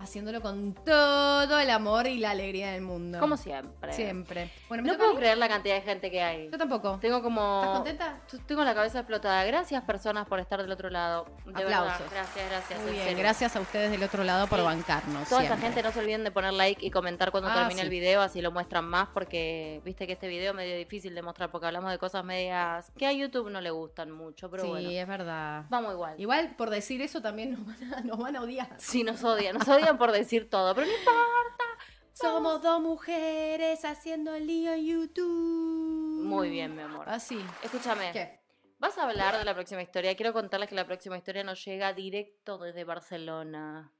[0.00, 3.18] Haciéndolo con todo el amor y la alegría del mundo.
[3.18, 3.92] Como siempre.
[3.92, 4.50] Siempre.
[4.68, 6.50] Bueno, No puedo creer la cantidad de gente que hay.
[6.50, 6.98] Yo tampoco.
[7.00, 7.60] Tengo como.
[7.62, 8.20] ¿Estás contenta?
[8.46, 9.44] Tengo la cabeza explotada.
[9.44, 11.26] Gracias, personas, por estar del otro lado.
[11.46, 11.80] De verdad.
[11.88, 12.10] Aplausos.
[12.10, 12.78] Gracias, gracias.
[12.80, 13.18] Muy en bien, serio.
[13.22, 14.64] gracias a ustedes del otro lado por Sí.
[14.64, 15.28] bancarnos.
[15.28, 17.84] Toda esa gente no se olviden de poner like y comentar cuando Ah, termine sí.
[17.86, 21.22] el video, así lo muestran más, porque viste que este video es medio difícil de
[21.22, 24.68] mostrar porque hablamos de cosas medias que a YouTube no le gustan mucho, pero sí,
[24.68, 24.90] bueno.
[24.90, 25.64] es verdad.
[25.68, 26.14] Vamos igual.
[26.18, 28.68] Igual por decir eso también nos van a, nos van a odiar.
[28.78, 31.64] Sí, nos odian, nos odian por decir todo, pero no importa.
[32.12, 36.24] Somos dos mujeres haciendo el lío en YouTube.
[36.24, 37.08] Muy bien, mi amor.
[37.08, 37.38] Así.
[37.62, 38.10] Escúchame.
[38.12, 38.40] ¿Qué?
[38.80, 40.14] Vas a hablar de la próxima historia.
[40.16, 43.92] Quiero contarles que la próxima historia nos llega directo desde Barcelona.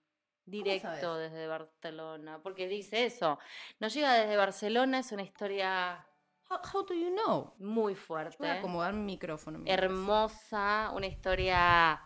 [0.44, 2.40] Directo desde Barcelona.
[2.42, 3.38] Porque dice eso.
[3.81, 4.98] Nos llega desde Barcelona.
[5.01, 6.05] Es una historia
[6.51, 7.55] How, how do you know?
[7.59, 8.51] muy Voy a fuerte.
[8.51, 9.62] acomodar mi micrófono.
[9.66, 10.90] Hermosa.
[10.94, 12.01] Una historia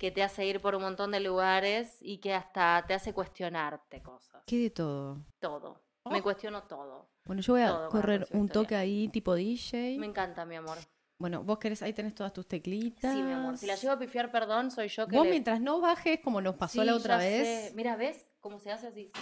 [0.00, 4.02] que te hace ir por un montón de lugares y que hasta te hace cuestionarte
[4.02, 4.42] cosas.
[4.46, 5.18] ¿Qué de todo?
[5.38, 5.82] Todo.
[6.04, 6.10] Oh.
[6.10, 7.10] Me cuestiono todo.
[7.26, 8.52] Bueno, yo voy a Todo correr un historia.
[8.52, 9.98] toque ahí tipo DJ.
[9.98, 10.78] Me encanta, mi amor.
[11.18, 13.12] Bueno, vos querés, ahí tenés todas tus teclitas.
[13.14, 13.58] Sí, mi amor.
[13.58, 16.40] Si la llevo a pifiar, perdón, soy yo que Vos le- mientras no bajes, como
[16.40, 17.68] nos pasó Sí, la otra vez.
[17.68, 17.72] sé.
[17.76, 19.12] Mira, ¿ves cómo se hace así?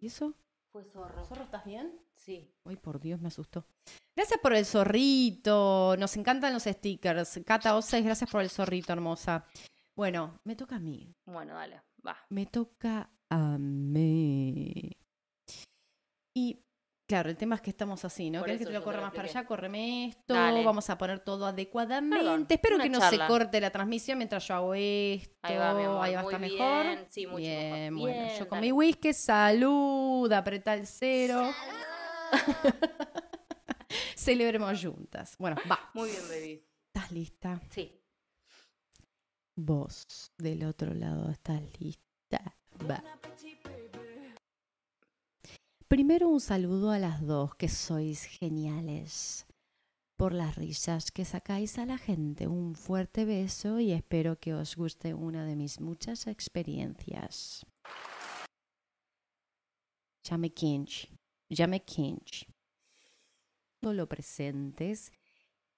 [0.00, 0.34] ¿Y eso?
[0.74, 1.24] Fue zorro.
[1.24, 2.00] ¿Zorro estás bien?
[2.16, 2.52] Sí.
[2.64, 3.64] Ay, por Dios, me asustó.
[4.16, 5.94] Gracias por el zorrito.
[5.96, 7.38] Nos encantan los stickers.
[7.46, 9.44] Cata Oces, gracias por el zorrito, hermosa.
[9.94, 11.14] Bueno, me toca a mí.
[11.26, 12.16] Bueno, dale, va.
[12.28, 14.90] Me toca a mí.
[16.36, 16.63] Y
[17.06, 18.40] claro, el tema es que estamos así, ¿no?
[18.40, 19.44] Por ¿Querés que te lo corra más para allá?
[19.46, 20.34] Córreme esto.
[20.34, 20.64] Dale.
[20.64, 22.16] Vamos a poner todo adecuadamente.
[22.18, 23.26] Perdón, Espero que no charla.
[23.26, 25.34] se corte la transmisión mientras yo hago esto.
[25.42, 26.04] Ahí va, mi amor.
[26.04, 26.40] Ahí va Muy bien.
[26.52, 27.06] mejor.
[27.10, 28.00] Sí, mucho bien, mejor.
[28.10, 28.66] bueno, Bien, yo con dale.
[28.66, 31.52] mi whisky, salud, apretá el cero.
[34.16, 35.36] Celebremos juntas.
[35.38, 35.78] Bueno, va.
[35.94, 36.64] Muy bien, baby.
[36.92, 37.60] ¿Estás lista?
[37.70, 38.00] Sí.
[39.56, 42.56] Vos del otro lado, ¿estás lista?
[42.90, 43.02] Va.
[45.94, 49.46] Primero un saludo a las dos, que sois geniales.
[50.18, 54.74] Por las risas que sacáis a la gente, un fuerte beso y espero que os
[54.74, 57.64] guste una de mis muchas experiencias.
[60.24, 61.12] Llame Kinch,
[61.48, 62.48] llame Kinch.
[63.80, 65.12] Solo presentes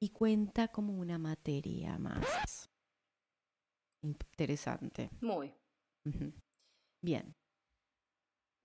[0.01, 2.71] y cuenta como una materia más.
[4.03, 5.11] Interesante.
[5.21, 5.53] Muy.
[7.03, 7.37] Bien.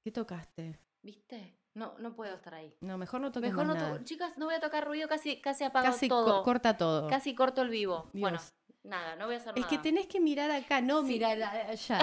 [0.01, 0.79] ¿Qué tocaste?
[1.03, 1.57] ¿Viste?
[1.73, 2.75] No, no puedo estar ahí.
[2.81, 4.03] No, mejor no toques Mejor no más nada.
[4.03, 6.43] Chicas, no voy a tocar ruido, casi, casi apago Casi co- todo.
[6.43, 7.07] corta todo.
[7.09, 8.09] Casi corto el vivo.
[8.13, 8.39] Bueno,
[8.83, 9.69] nada, no voy a hacer Es nada.
[9.69, 11.07] que tenés que mirar acá, no Sí.
[11.13, 11.99] mirar allá.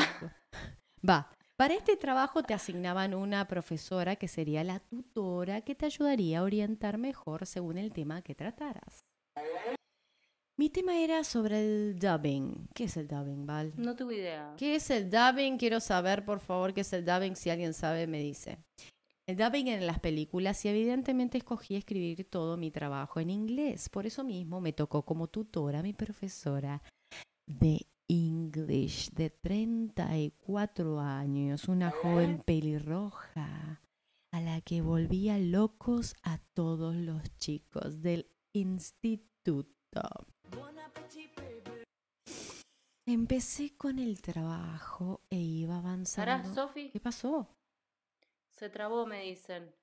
[1.08, 1.30] Va.
[1.56, 6.42] Para este trabajo te asignaban una profesora que sería la tutora que te ayudaría a
[6.44, 9.04] orientar mejor según el tema que trataras.
[10.58, 12.68] Mi tema era sobre el dubbing.
[12.74, 13.72] ¿Qué es el dubbing, Val?
[13.76, 14.54] No tuve idea.
[14.56, 15.56] ¿Qué es el dubbing?
[15.56, 17.36] Quiero saber, por favor, qué es el dubbing.
[17.36, 18.58] Si alguien sabe, me dice.
[19.28, 23.88] El dubbing en las películas y evidentemente escogí escribir todo mi trabajo en inglés.
[23.88, 26.82] Por eso mismo me tocó como tutora mi profesora
[27.46, 33.80] de English de 34 años, una joven pelirroja
[34.32, 40.26] a la que volvía locos a todos los chicos del instituto.
[43.06, 46.54] Empecé con el trabajo e iba ¿Sará, avanzando.
[46.54, 46.90] Sofi?
[46.90, 47.48] ¿Qué pasó?
[48.50, 49.74] Se trabó, me dicen.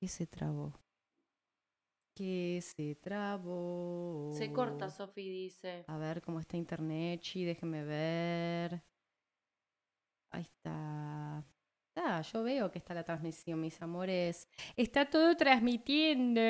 [0.00, 0.72] ¿Qué se trabó?
[2.14, 4.32] ¿Qué se trabó?
[4.32, 5.84] Se corta, Sofi dice.
[5.86, 8.82] A ver cómo está internet, chi, déjenme ver.
[10.30, 11.44] Ahí está.
[11.94, 14.48] Ah, yo veo que está la transmisión, mis amores.
[14.76, 16.40] Está todo transmitiendo.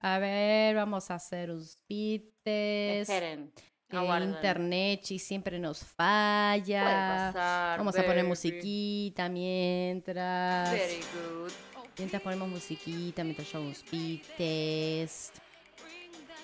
[0.00, 3.10] A ver, vamos a hacer un speed test.
[3.10, 3.52] Esperen.
[3.88, 4.30] Que aguarden.
[4.30, 7.32] internet chi, siempre nos falla.
[7.32, 7.78] pasar.
[7.78, 10.70] Vamos a poner musiquita mientras.
[10.72, 11.52] Very good.
[11.96, 15.38] Mientras ponemos musiquita, mientras yo hago un speed test.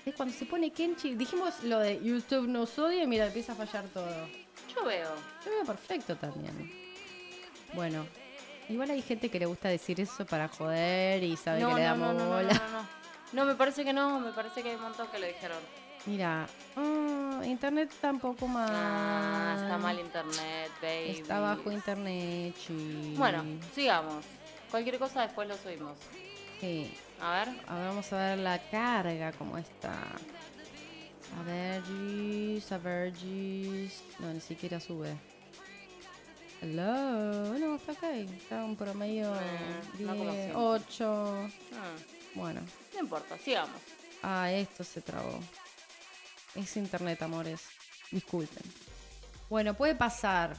[0.07, 3.55] Es cuando se pone Kenchi, dijimos lo de YouTube nos odia y mira, empieza a
[3.55, 4.27] fallar todo.
[4.75, 5.15] Yo veo.
[5.45, 6.73] Yo veo perfecto también.
[7.75, 8.07] Bueno,
[8.69, 11.83] igual hay gente que le gusta decir eso para joder y sabe No, que le
[11.83, 12.53] damos no, bola.
[12.55, 13.03] no, no.
[13.33, 14.21] No, me parece que no.
[14.21, 15.59] Me parece que hay un montón que lo dijeron.
[16.05, 16.47] Mira,
[16.77, 18.69] mm, internet está un poco mal.
[18.71, 21.21] Ah, está mal internet, baby.
[21.21, 23.15] Está bajo internet, chi.
[23.17, 23.45] Bueno,
[23.75, 24.25] sigamos.
[24.71, 25.97] Cualquier cosa después lo subimos.
[26.61, 26.93] Sí.
[27.21, 27.49] A ver.
[27.69, 29.93] A ver, vamos a ver la carga, cómo está.
[31.39, 34.03] A ver, gis, a ver, gis.
[34.19, 35.15] No, ni siquiera sube.
[36.63, 37.59] Hello.
[37.59, 38.03] No, está ok.
[38.05, 40.53] Está un promedio Eh, no como 10, siempre.
[40.55, 41.49] 8.
[41.75, 41.95] Ah,
[42.35, 42.61] Bueno.
[42.95, 43.81] no importa, sigamos.
[44.23, 45.41] Ah, esto se trabó.
[46.55, 47.67] Es internet, amores.
[48.13, 48.63] Disculpen.
[49.51, 50.57] Bueno, puede pasar.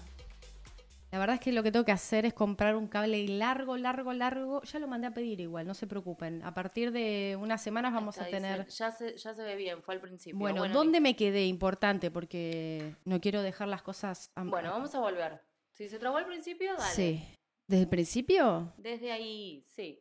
[1.12, 4.12] La verdad es que lo que tengo que hacer es comprar un cable largo, largo,
[4.12, 4.62] largo.
[4.64, 6.44] Ya lo mandé a pedir igual, no se preocupen.
[6.44, 8.68] A partir de unas semanas vamos a dice, tener...
[8.68, 10.38] Ya se, ya se ve bien, fue al principio.
[10.38, 11.46] Bueno, ¿dónde me quedé?
[11.46, 14.32] Importante, porque no quiero dejar las cosas...
[14.36, 15.40] Bueno, vamos a volver.
[15.74, 16.94] Si se trabó al principio, dale.
[16.94, 17.24] Sí.
[17.68, 18.74] ¿Desde el principio?
[18.78, 20.00] Desde ahí, sí.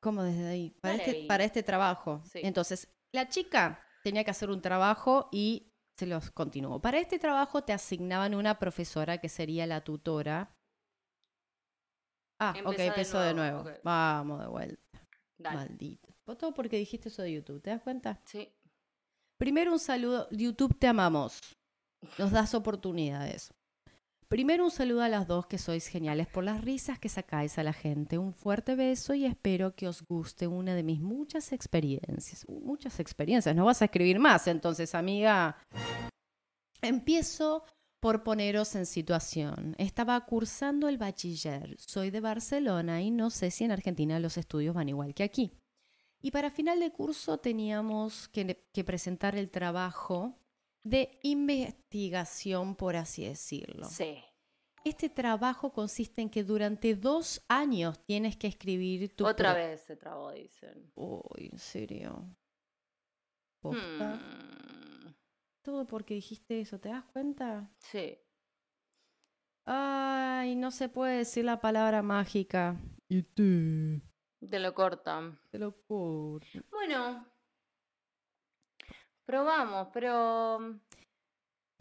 [0.00, 0.70] ¿Cómo desde ahí?
[0.80, 1.26] Para, Dale este, ahí.
[1.26, 2.22] para este trabajo.
[2.24, 2.40] Sí.
[2.42, 6.80] Entonces, la chica tenía que hacer un trabajo y se los continuó.
[6.80, 10.56] Para este trabajo te asignaban una profesora que sería la tutora.
[12.40, 13.64] Ah, ok, Empezá empezó de nuevo.
[13.84, 15.08] Vamos de vuelta.
[15.38, 15.56] Dale.
[15.56, 16.08] Maldito.
[16.26, 18.20] Vos Todo porque dijiste eso de YouTube, ¿te das cuenta?
[18.24, 18.52] Sí.
[19.38, 21.38] Primero un saludo, YouTube te amamos.
[22.18, 23.52] Nos das oportunidades.
[24.32, 27.62] Primero un saludo a las dos que sois geniales por las risas que sacáis a
[27.62, 28.16] la gente.
[28.16, 32.46] Un fuerte beso y espero que os guste una de mis muchas experiencias.
[32.48, 35.58] Uh, Muchas experiencias, no vas a escribir más entonces, amiga.
[36.80, 37.64] Empiezo
[38.00, 39.74] por poneros en situación.
[39.76, 41.76] Estaba cursando el bachiller.
[41.78, 45.52] Soy de Barcelona y no sé si en Argentina los estudios van igual que aquí.
[46.22, 50.38] Y para final de curso teníamos que, que presentar el trabajo
[50.84, 53.84] de investigación, por así decirlo.
[53.88, 54.22] Sí.
[54.84, 59.24] Este trabajo consiste en que durante dos años tienes que escribir tu...
[59.26, 60.90] Otra vez se trabó, dicen.
[60.96, 62.24] Uy, en serio.
[63.60, 64.16] Posta.
[64.16, 65.14] Hmm,
[65.62, 67.70] Todo porque dijiste eso, ¿te das cuenta?
[67.78, 68.18] Sí.
[69.64, 72.76] Ay, no se puede decir la palabra mágica.
[73.08, 74.02] Y te,
[74.48, 75.38] Te lo cortan.
[75.50, 76.58] te lo corto.
[76.72, 77.24] Bueno.
[79.24, 80.80] Probamos, pero mm,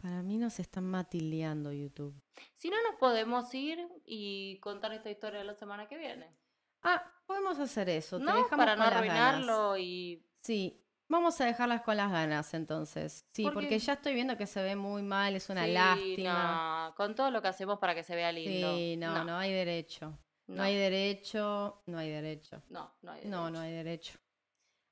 [0.01, 2.19] Para mí nos están matildeando YouTube.
[2.55, 6.35] si no nos podemos ir y contar esta historia la semana que viene.
[6.83, 8.17] Ah, podemos hacer eso.
[8.17, 8.33] Te ¿No?
[8.35, 10.25] dejamos Para no arruinarlo y.
[10.41, 13.25] Sí, vamos a dejarlas con las ganas entonces.
[13.33, 16.87] Sí, ¿Por porque ya estoy viendo que se ve muy mal, es una Sí, lástima.
[16.89, 18.75] no, Con todo lo que hacemos para que se vea lindo.
[18.75, 20.17] Sí, no, no, hay derecho.
[20.47, 20.55] No.
[20.57, 20.63] No.
[20.63, 22.61] hay derecho, no hay derecho.
[22.69, 23.61] No, no hay No, no derecho.
[23.61, 24.19] hay derecho.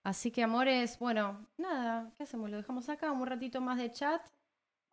[0.03, 2.49] Así que, amores, bueno, nada, ¿qué hacemos?
[2.49, 3.11] ¿Lo dejamos acá?
[3.11, 4.21] ¿Un ratito más de chat?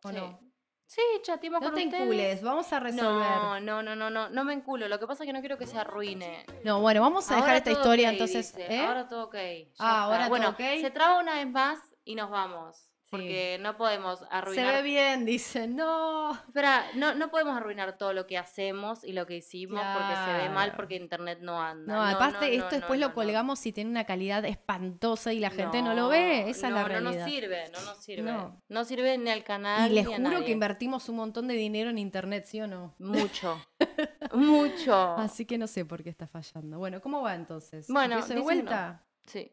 [0.03, 0.15] ¿O Sí.
[0.15, 0.39] no?
[0.85, 2.03] Sí, chateamos No con te ustedes.
[2.03, 3.03] encules, vamos a resolver.
[3.05, 4.87] No, no, no, no, no, no me enculo.
[4.87, 6.45] Lo que pasa es que no quiero que se arruine.
[6.63, 8.55] No, bueno, vamos a dejar esta todo historia ok, entonces.
[8.57, 8.85] ¿eh?
[8.85, 9.33] Ahora todo ok.
[9.33, 10.01] ya Ah, está.
[10.03, 10.57] ahora todo bueno, ok.
[10.79, 12.89] se traba una vez más y nos vamos.
[13.07, 13.11] Sí.
[13.11, 14.73] Porque no podemos Se arruinar.
[14.75, 15.65] ve bien, dice.
[15.65, 16.33] No.
[16.33, 20.33] Espera, no, no podemos arruinar todo lo que hacemos y lo que hicimos porque se
[20.33, 21.93] ve mal porque internet no anda.
[21.95, 23.15] No, aparte no, esto no, después no, lo no.
[23.15, 26.49] colgamos y tiene una calidad espantosa y la gente no, lo ve.
[26.49, 27.21] Esa no, es la No realidad.
[27.23, 28.23] nos sirve, no nos sirve.
[28.23, 28.61] No.
[28.67, 29.89] No, sirve ni al canal.
[29.89, 32.67] y les ni a juro que invertimos un montón de dinero en internet, ¿sí o
[32.67, 32.93] no?
[32.99, 33.57] Mucho.
[34.33, 35.15] Mucho.
[35.15, 36.77] Así que no sé por qué está fallando.
[36.77, 37.87] Bueno, ¿cómo va entonces?
[37.87, 39.05] Bueno, ¿Empiezo de vuelta?
[39.25, 39.49] Sí,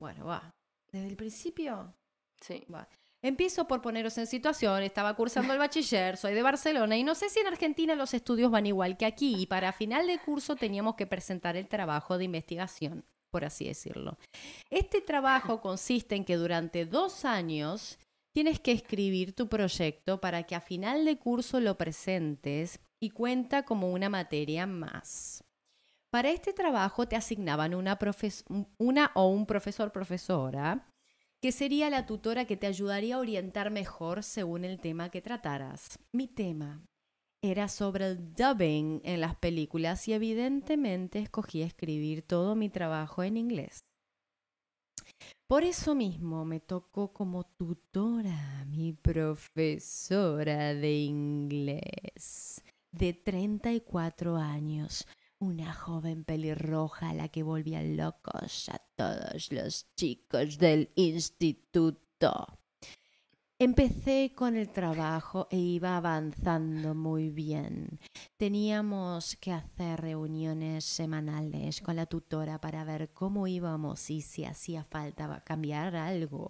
[0.00, 0.52] Bueno, va.
[0.90, 1.94] ¿Desde el principio?
[2.44, 2.66] Sí.
[3.22, 4.82] Empiezo por poneros en situación.
[4.82, 8.50] Estaba cursando el bachiller, soy de Barcelona y no sé si en Argentina los estudios
[8.50, 9.36] van igual que aquí.
[9.38, 14.18] Y para final de curso teníamos que presentar el trabajo de investigación, por así decirlo.
[14.68, 17.98] Este trabajo consiste en que durante dos años
[18.34, 23.64] tienes que escribir tu proyecto para que a final de curso lo presentes y cuenta
[23.64, 25.44] como una materia más.
[26.10, 27.98] Para este trabajo te asignaban una,
[28.78, 30.86] una o un profesor profesora
[31.44, 35.98] que sería la tutora que te ayudaría a orientar mejor según el tema que trataras.
[36.10, 36.82] Mi tema
[37.42, 43.36] era sobre el dubbing en las películas y evidentemente escogí escribir todo mi trabajo en
[43.36, 43.84] inglés.
[45.46, 55.06] Por eso mismo me tocó como tutora mi profesora de inglés de 34 años,
[55.44, 62.58] una joven pelirroja a la que volvía locos a todos los chicos del instituto.
[63.58, 68.00] Empecé con el trabajo e iba avanzando muy bien.
[68.36, 74.82] Teníamos que hacer reuniones semanales con la tutora para ver cómo íbamos y si hacía
[74.84, 76.48] falta cambiar algo.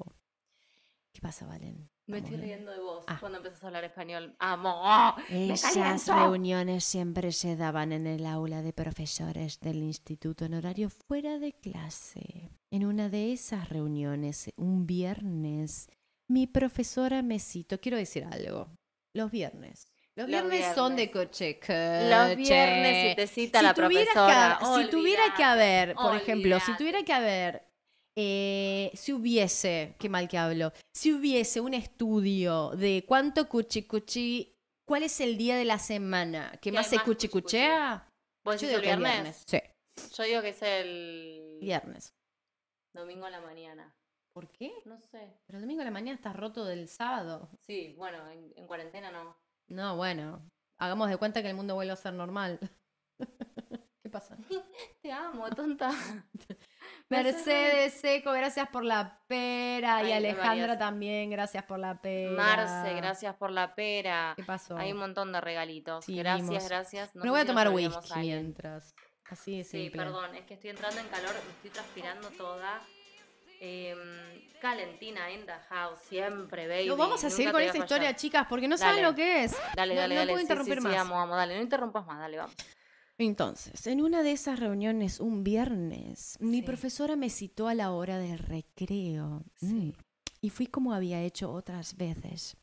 [1.12, 1.93] ¿Qué pasa, Valen?
[2.06, 3.16] Me estoy riendo de vos Ah.
[3.18, 4.34] cuando empezás a hablar español.
[4.38, 5.14] ¡Amo!
[5.30, 10.90] ¡Me Esas reuniones siempre se daban en el aula de profesores del instituto en horario
[10.90, 12.50] fuera de clase.
[12.70, 15.88] En una de esas reuniones, un viernes,
[16.28, 17.80] mi profesora me citó.
[17.80, 18.68] Quiero decir algo.
[19.14, 19.86] Los viernes.
[20.16, 21.58] Los Los viernes, son de coche.
[21.68, 24.58] Los viernes si te cita la profesora.
[24.60, 27.66] Que, si tuviera que haber, por ejemplo, si tuviera que haber,
[28.16, 34.54] eh, si hubiese, qué mal que hablo, si hubiese un estudio de cuánto cuchi cuchi,
[34.86, 37.42] cuál es el día de la semana que más se más cuchi cuchicuchi.
[37.56, 38.08] cuchea,
[38.44, 39.42] ¿Vos yo decís digo el que es viernes?
[39.46, 39.58] Sí,
[40.16, 42.14] Yo digo que es el viernes.
[42.94, 43.94] domingo a la mañana.
[44.34, 44.72] ¿Por qué?
[44.84, 45.38] No sé.
[45.46, 47.48] Pero el domingo a la mañana estás roto del sábado.
[47.66, 49.36] Sí, bueno, en, en cuarentena no.
[49.68, 50.42] No, bueno,
[50.78, 52.58] hagamos de cuenta que el mundo vuelve a ser normal.
[54.02, 54.36] ¿Qué pasa?
[55.02, 55.90] Te amo, tonta.
[57.10, 60.02] Mercedes Seco, gracias por la pera.
[60.02, 62.32] y Alejandra también, gracias por la pera.
[62.32, 64.32] Marce, gracias por la pera.
[64.36, 64.76] ¿Qué pasó?
[64.76, 66.04] Hay un montón de regalitos.
[66.04, 66.68] Sí, gracias, vimos.
[66.68, 67.14] gracias.
[67.14, 68.94] No Me voy a tomar whisky mientras.
[69.30, 70.02] Así de Sí, simple.
[70.02, 72.80] perdón, es que estoy entrando en calor, estoy transpirando toda.
[73.60, 73.98] Em,
[74.60, 76.86] Calentina in the house, siempre, baby.
[76.88, 79.08] No, vamos a nunca seguir con esta historia, chicas, porque no saben Dale.
[79.08, 79.56] lo que es.
[79.74, 80.32] Dale, No- dale, no dale.
[80.32, 80.92] puedo sí, interrumpir sí, más.
[80.92, 82.54] Sí, vamos, vamos, dale, no interrumpas más, dale, vamos.
[83.18, 88.18] Entonces, en una de esas reuniones, un viernes, mi profesora me citó a la hora
[88.18, 89.44] del recreo.
[89.54, 89.66] Sí.
[89.66, 89.92] Mm.
[90.40, 92.56] Y fui como había hecho otras veces.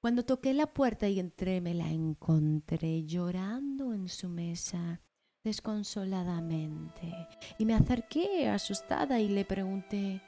[0.00, 5.02] Cuando toqué la puerta y entré, me la encontré llorando en su mesa,
[5.42, 7.12] desconsoladamente.
[7.58, 10.22] Y me acerqué asustada y le pregunté,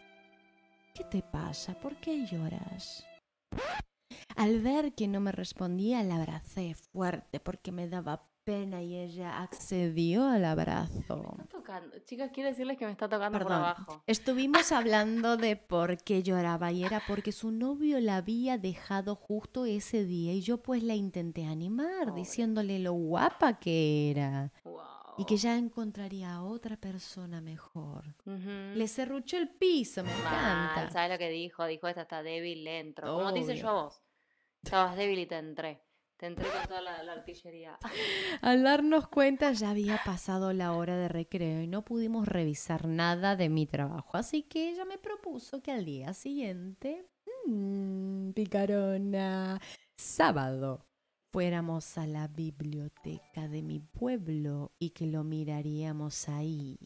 [0.93, 1.79] ¿qué te pasa?
[1.81, 3.07] ¿Por qué lloras?
[4.37, 9.43] Al ver que no me respondía, la abracé fuerte porque me daba pena y ella
[9.43, 11.37] accedió al abrazo.
[11.39, 11.99] Está tocando.
[12.01, 13.63] Chicas, quiero decirles que me está tocando por Perdón.
[13.65, 14.03] abajo.
[14.07, 19.67] Estuvimos hablando de por qué lloraba y era porque su novio la había dejado justo
[19.67, 24.81] ese día y yo pues la intenté animar diciéndole lo guapa que era Wow.
[25.19, 28.17] y que ya encontraría a otra persona mejor.
[28.25, 30.19] Le cerruchó el piso, me Mal,
[30.71, 30.91] encanta.
[30.91, 31.65] ¿Sabes lo que dijo?
[31.67, 33.15] Dijo, esta está débil, le entro.
[33.15, 34.03] Como te hice yo a vos.
[34.63, 35.83] Estabas débil y te entré.
[36.21, 37.79] Te entré con toda la, la artillería.
[38.43, 43.37] Al darnos cuenta ya había pasado la hora de recreo y no pudimos revisar nada
[43.37, 47.07] de mi trabajo, así que ella me propuso que al día siguiente,
[47.47, 49.59] mm, picarona,
[49.97, 50.85] sábado,
[51.33, 56.79] fuéramos a la biblioteca de mi pueblo y que lo miraríamos ahí.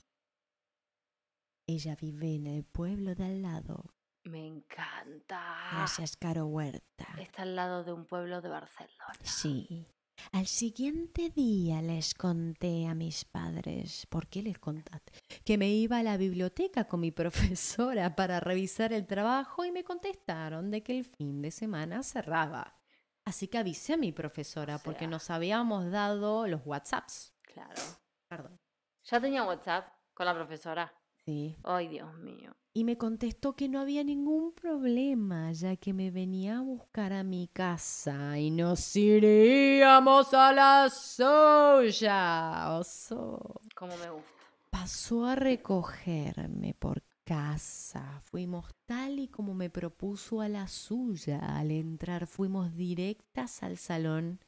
[1.66, 3.93] Ella vive en el pueblo de al lado.
[4.24, 5.56] Me encanta.
[5.72, 7.06] Gracias, Caro Huerta.
[7.18, 9.18] Está al lado de un pueblo de Barcelona.
[9.22, 9.86] Sí.
[10.32, 15.12] Al siguiente día les conté a mis padres, ¿por qué les contaste?
[15.44, 19.84] Que me iba a la biblioteca con mi profesora para revisar el trabajo y me
[19.84, 22.78] contestaron de que el fin de semana cerraba.
[23.26, 27.34] Así que avisé a mi profesora O porque nos habíamos dado los WhatsApps.
[27.42, 27.82] Claro.
[28.28, 28.58] Perdón.
[29.04, 30.92] Ya tenía WhatsApp con la profesora.
[31.24, 31.56] Sí.
[31.64, 32.54] Ay, Dios mío.
[32.76, 37.22] Y me contestó que no había ningún problema, ya que me venía a buscar a
[37.22, 42.72] mi casa y nos iríamos a la soya.
[42.76, 43.60] Oso.
[43.76, 44.28] Cómo me gusta.
[44.70, 48.20] Pasó a recogerme por casa.
[48.24, 51.38] Fuimos tal y como me propuso a la suya.
[51.38, 54.40] Al entrar fuimos directas al salón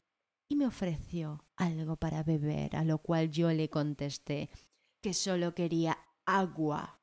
[0.49, 4.49] y me ofreció algo para beber, a lo cual yo le contesté
[4.99, 5.97] que solo quería.
[6.25, 6.96] Agua.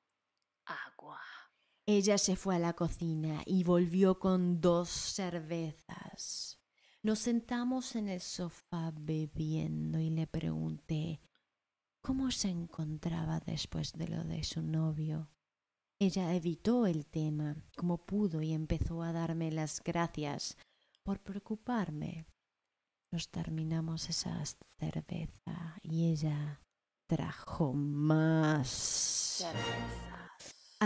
[1.86, 6.58] Ella se fue a la cocina y volvió con dos cervezas.
[7.02, 11.20] Nos sentamos en el sofá bebiendo y le pregunté
[12.00, 15.28] cómo se encontraba después de lo de su novio.
[15.98, 20.56] Ella evitó el tema como pudo y empezó a darme las gracias
[21.02, 22.26] por preocuparme.
[23.10, 24.42] Nos terminamos esa
[24.78, 26.62] cerveza y ella
[27.06, 28.68] trajo más.
[28.68, 30.23] Cervezas.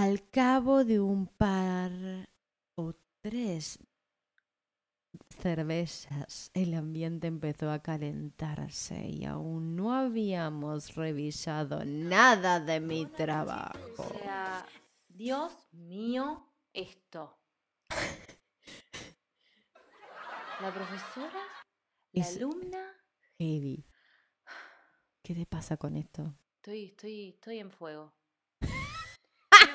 [0.01, 1.91] Al cabo de un par
[2.77, 3.81] o tres
[5.41, 13.77] cervezas, el ambiente empezó a calentarse y aún no habíamos revisado nada de mi trabajo.
[13.99, 14.65] O sea,
[15.09, 17.37] Dios mío, esto.
[20.61, 21.43] La profesora,
[22.13, 22.85] la Es- alumna.
[23.41, 23.85] Heavy.
[25.25, 26.37] ¿Qué te pasa con esto?
[26.57, 28.13] Estoy, estoy, estoy en fuego.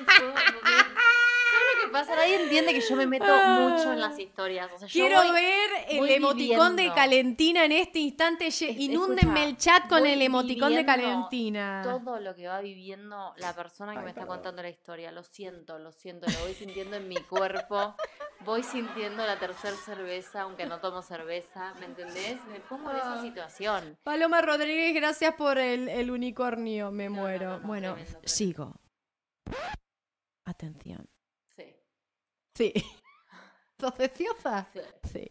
[0.00, 0.94] Estoy en fuego porque-
[1.54, 2.16] ¿Sabes lo que pasa?
[2.16, 4.68] Nadie entiende que yo me meto mucho en las historias.
[4.74, 6.92] O sea, yo Quiero voy- ver el voy emoticón de.
[6.92, 8.48] Calentina en este instante.
[8.48, 11.82] Es- Inúndenme escucha, el chat con el emoticón de Calentina.
[11.84, 14.36] todo lo que va viviendo la persona que Ay, me está perdón.
[14.38, 15.12] contando la historia.
[15.12, 17.94] Lo siento, lo siento, lo voy sintiendo en mi cuerpo.
[18.40, 22.44] Voy sintiendo la tercera cerveza, aunque no tomo cerveza, ¿me entendés?
[22.52, 23.22] Me pongo en esa Ah.
[23.22, 23.96] situación.
[24.02, 26.90] Paloma Rodríguez, gracias por el, el unicornio.
[26.90, 27.50] Me No, muero.
[27.50, 28.18] no, no, bueno, tremendo.
[28.24, 28.74] sigo.
[30.54, 31.08] Atención.
[31.56, 31.74] Sí,
[32.54, 32.72] Sí.
[33.80, 34.68] ¿Sos deseosa?
[34.72, 34.80] sí.
[35.12, 35.30] Sí.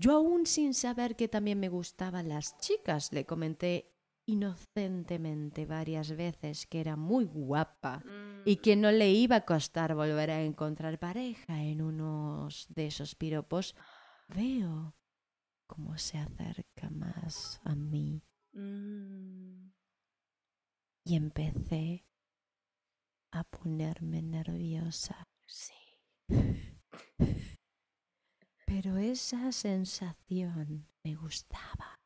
[0.00, 3.94] Yo aún sin saber que también me gustaban las chicas, le comenté
[4.26, 8.02] inocentemente varias veces que era muy guapa
[8.44, 13.14] y que no le iba a costar volver a encontrar pareja en unos de esos
[13.14, 13.76] piropos.
[14.28, 14.96] Veo
[15.68, 18.22] cómo se acerca más a mí
[18.54, 19.70] mm,
[21.04, 22.06] y empecé
[23.32, 25.26] a ponerme nerviosa.
[25.46, 25.72] sí.
[28.66, 32.00] Pero esa sensación me gustaba,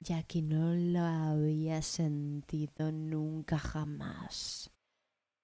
[0.00, 4.70] ya que no lo había sentido nunca jamás.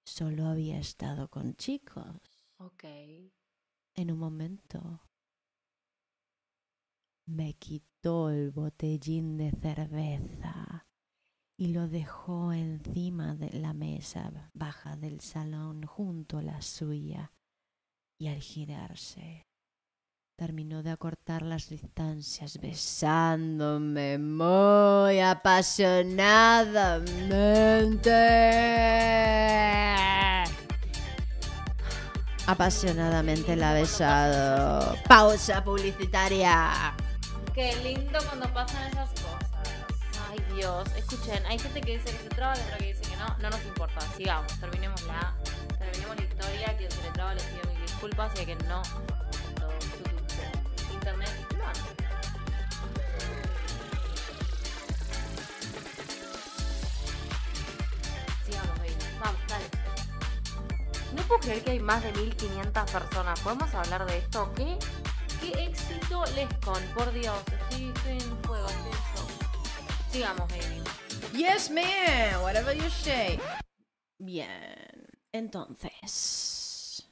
[0.05, 2.47] Solo había estado con chicos.
[2.57, 2.83] Ok.
[3.95, 5.01] En un momento
[7.25, 10.88] me quitó el botellín de cerveza
[11.59, 17.33] y lo dejó encima de la mesa baja del salón junto a la suya
[18.17, 19.45] y al girarse
[20.37, 28.09] terminó de acortar las distancias besándome muy apasionadamente.
[32.47, 34.95] Apasionadamente la ha besado.
[35.09, 36.95] Pausa publicitaria.
[37.53, 39.48] Qué lindo cuando pasan esas cosas.
[40.29, 40.87] Ay, Dios.
[40.95, 43.35] Escuchen, hay gente que dice que se traba y otra que dice que no.
[43.39, 43.99] No nos importa.
[44.15, 44.59] Sigamos.
[44.59, 45.33] Terminemos la,
[45.79, 46.77] terminemos la historia.
[46.77, 48.31] Quien se le traba les pido mil disculpas.
[48.37, 48.81] Y a que no.
[49.55, 51.31] todo YouTube, Internet.
[51.57, 51.73] No.
[58.45, 58.95] Sigamos, baby.
[59.19, 59.65] Vamos, dale.
[61.15, 63.39] No puedo creer que hay más de 1500 personas.
[63.39, 64.53] ¿Podemos hablar de esto?
[64.55, 64.77] ¿Qué,
[65.41, 66.83] qué éxito Lescon?
[66.95, 69.48] Por Dios, estoy, estoy en fuego, estoy en shock.
[70.09, 70.81] Sigamos, baby.
[71.37, 72.41] Yes, man.
[72.41, 73.39] Whatever you say.
[74.17, 75.07] Bien.
[75.31, 77.07] Entonces.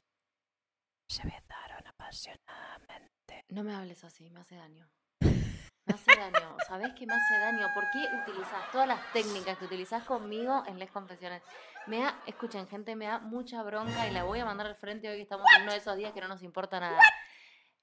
[1.08, 3.44] Se besaron apasionadamente.
[3.50, 4.90] No me hables así, me hace daño.
[5.20, 6.56] Me hace daño.
[6.66, 7.68] ¿Sabés qué me hace daño?
[7.72, 11.42] ¿Por qué utilizas todas las técnicas que utilizás conmigo en las confesiones?
[11.86, 15.08] Me da, escuchen, gente, me da mucha bronca y la voy a mandar al frente
[15.08, 17.00] hoy que estamos en uno de esos días que no nos importa nada.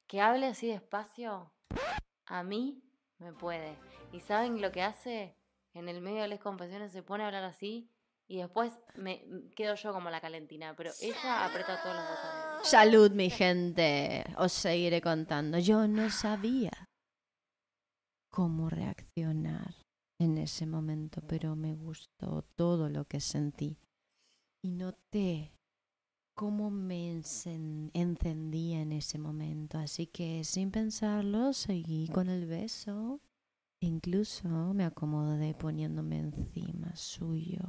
[0.08, 1.54] Que hable así despacio,
[2.26, 2.84] a mí
[3.20, 3.78] me puede.
[4.12, 5.36] ¿Y saben lo que hace?
[5.74, 7.92] En el medio de las confesiones se pone a hablar así
[8.28, 9.24] y después me
[9.56, 12.68] quedo yo como la calentina, pero ella aprieta todos los botones.
[12.68, 14.24] Salud, mi gente.
[14.38, 15.60] Os seguiré contando.
[15.60, 16.72] Yo no sabía
[18.32, 19.76] cómo reaccionar
[20.20, 23.78] en ese momento, pero me gustó todo lo que sentí.
[24.64, 25.54] Y noté
[26.36, 29.78] cómo me encen- encendía en ese momento.
[29.78, 33.22] Así que sin pensarlo, seguí con el beso.
[33.82, 37.60] Incluso me acomodé poniéndome encima suyo.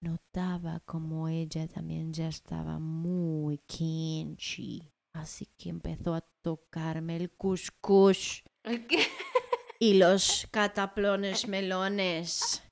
[0.00, 4.92] Notaba como ella también ya estaba muy kinchi.
[5.12, 9.02] Así que empezó a tocarme el cuscús ¿El qué?
[9.80, 12.62] y los cataplones melones.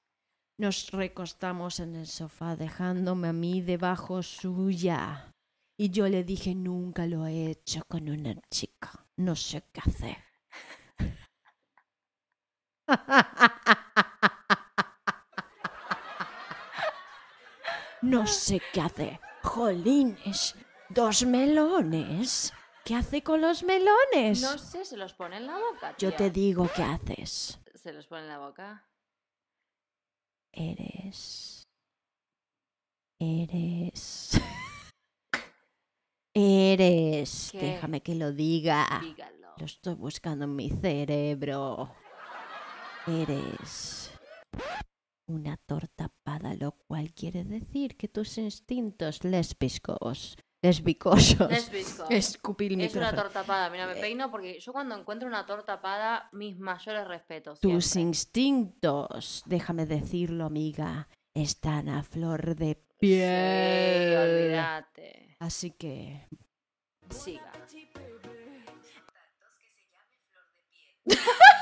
[0.58, 5.34] Nos recostamos en el sofá dejándome a mí debajo suya.
[5.78, 9.06] Y yo le dije, nunca lo he hecho con una chica.
[9.16, 10.16] No sé qué hacer.
[18.02, 19.20] No sé qué hacer.
[19.42, 20.54] Jolines,
[20.90, 22.52] dos melones.
[22.84, 24.42] ¿Qué hace con los melones?
[24.42, 25.96] No sé, se los pone en la boca.
[25.98, 27.58] Yo te digo qué haces.
[27.74, 28.84] ¿Se los pone en la boca?
[30.56, 31.68] Eres.
[33.20, 34.40] Eres.
[36.34, 37.50] Eres.
[37.52, 37.58] ¿Qué?
[37.58, 39.00] Déjame que lo diga.
[39.02, 39.48] Dígalo.
[39.58, 41.94] Lo estoy buscando en mi cerebro.
[43.06, 44.10] Eres.
[45.28, 50.38] Una tortapada, lo cual quiere decir que tus instintos lésbicos.
[50.66, 51.50] Lesbicosos.
[51.50, 52.06] Lesbisco.
[52.08, 53.14] El Es una micrófono.
[53.22, 57.60] tortapada, mira, me peino porque yo cuando encuentro una tortapada, mis mayores respetos.
[57.60, 58.08] Tus siempre.
[58.08, 64.16] instintos, déjame decirlo, amiga, están a flor de Sí, piel.
[64.16, 65.36] olvídate.
[65.38, 66.26] Así que
[67.10, 67.52] Siga.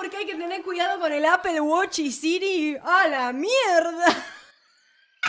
[0.00, 2.76] ¿Ven por qué hay que tener cuidado con el Apple Watch y Siri?
[2.82, 4.06] ¡A la mierda!
[4.06, 5.28] A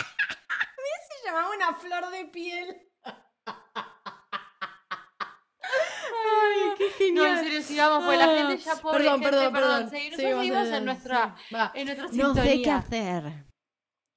[0.80, 2.88] mí se llamaba una flor de piel.
[5.64, 7.38] Ay, qué No, genial.
[7.38, 9.90] en serio, sigamos, porque la gente ya pobre Perdón, gente, perdón, perdón.
[9.90, 12.76] Seguimos seguimos en- nuestra, sí, en nuestra no sé qué sintonía.
[12.76, 13.46] hacer.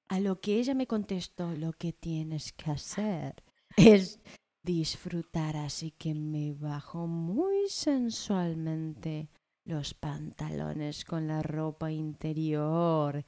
[0.10, 3.44] A lo que ella me contestó, lo que tienes que hacer
[3.76, 4.20] es
[4.64, 9.30] disfrutar, así que me bajó muy sensualmente
[9.66, 13.26] los pantalones con la ropa interior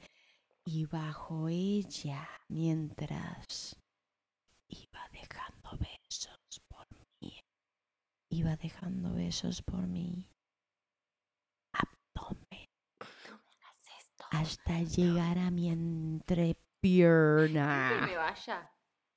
[0.64, 3.76] y bajo ella mientras
[4.68, 6.86] iba dejando besos por
[7.20, 7.38] mí.
[8.30, 10.30] Iba dejando besos por mi
[11.72, 12.68] abdomen
[14.30, 18.70] hasta llegar a mi Que entrepierna, me vaya.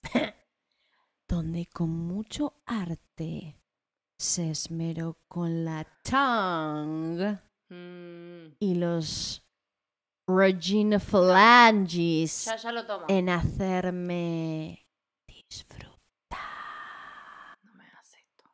[1.27, 3.60] donde con mucho arte
[4.21, 9.43] se esmeró con la tongue Mm, y los
[10.27, 13.05] Regina Phalanges Ya, ya lo tomo.
[13.07, 14.85] en hacerme
[15.25, 15.97] disfrutar
[17.63, 18.49] No me hagas esto.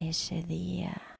[0.00, 1.18] ese día.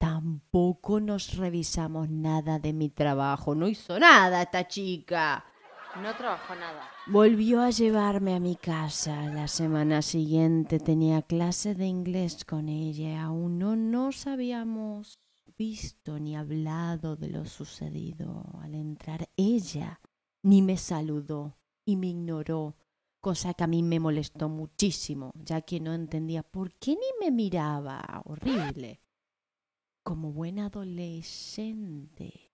[0.00, 3.54] Tampoco nos revisamos nada de mi trabajo.
[3.54, 5.44] No hizo nada esta chica.
[5.96, 6.88] No trabajó nada.
[7.06, 9.26] Volvió a llevarme a mi casa.
[9.26, 13.24] La semana siguiente tenía clase de inglés con ella.
[13.24, 15.18] Aún no nos habíamos
[15.58, 18.44] visto ni hablado de lo sucedido.
[18.62, 20.00] Al entrar ella
[20.42, 22.76] ni me saludó y me ignoró,
[23.20, 27.32] cosa que a mí me molestó muchísimo, ya que no entendía por qué ni me
[27.32, 28.22] miraba.
[28.24, 29.02] Horrible.
[30.02, 32.49] Como buena adolescente,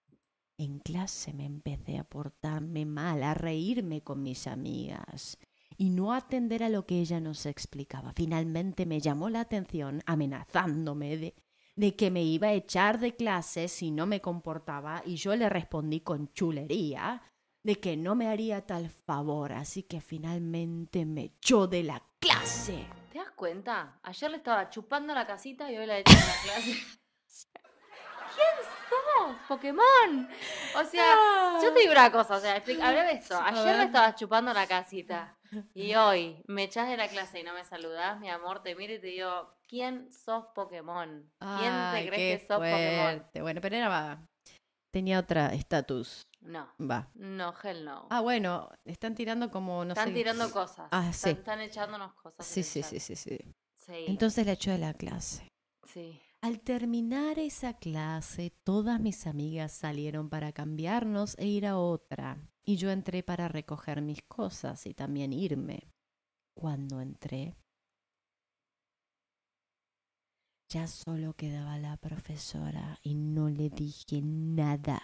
[0.59, 5.39] en clase me empecé a portarme mal, a reírme con mis amigas
[5.77, 8.13] y no atender a lo que ella nos explicaba.
[8.15, 11.35] Finalmente me llamó la atención amenazándome de,
[11.75, 15.49] de que me iba a echar de clase si no me comportaba y yo le
[15.49, 17.23] respondí con chulería
[17.63, 22.87] de que no me haría tal favor, así que finalmente me echó de la clase.
[23.13, 23.99] ¿Te das cuenta?
[24.05, 26.77] Ayer le estaba chupando la casita y hoy la he hecho en la clase.
[28.37, 29.37] ¿Quién sos?
[29.49, 30.29] Pokémon.
[30.77, 31.15] O sea,
[31.63, 33.39] yo te digo una cosa, o sea, habla de esto.
[33.41, 35.37] Ayer me estabas chupando la casita
[35.75, 38.93] y hoy me echás de la clase y no me saludás, mi amor, te miro
[38.95, 41.31] y te digo, ¿quién sos Pokémon?
[41.39, 43.01] ¿Quién Ay, te crees que sos Pokémon?
[43.03, 43.43] fuerte.
[43.43, 44.19] Bueno, pero era.
[44.93, 46.23] Tenía otra estatus.
[46.41, 47.09] No, Va.
[47.15, 48.07] no, hell no.
[48.09, 50.15] Ah, bueno, están tirando como no están sé.
[50.15, 50.89] tirando cosas.
[50.91, 51.39] Ah, están, sí.
[51.39, 52.47] están echándonos cosas.
[52.47, 53.17] Sí, sí, sí, sí.
[53.17, 55.49] Sí, Entonces la echó de la clase.
[55.87, 56.21] sí.
[56.47, 62.77] Al terminar esa clase, todas mis amigas salieron para cambiarnos e ir a otra, y
[62.77, 65.91] yo entré para recoger mis cosas y también irme.
[66.57, 67.57] Cuando entré,
[70.73, 75.03] ya solo quedaba la profesora y no le dije nada.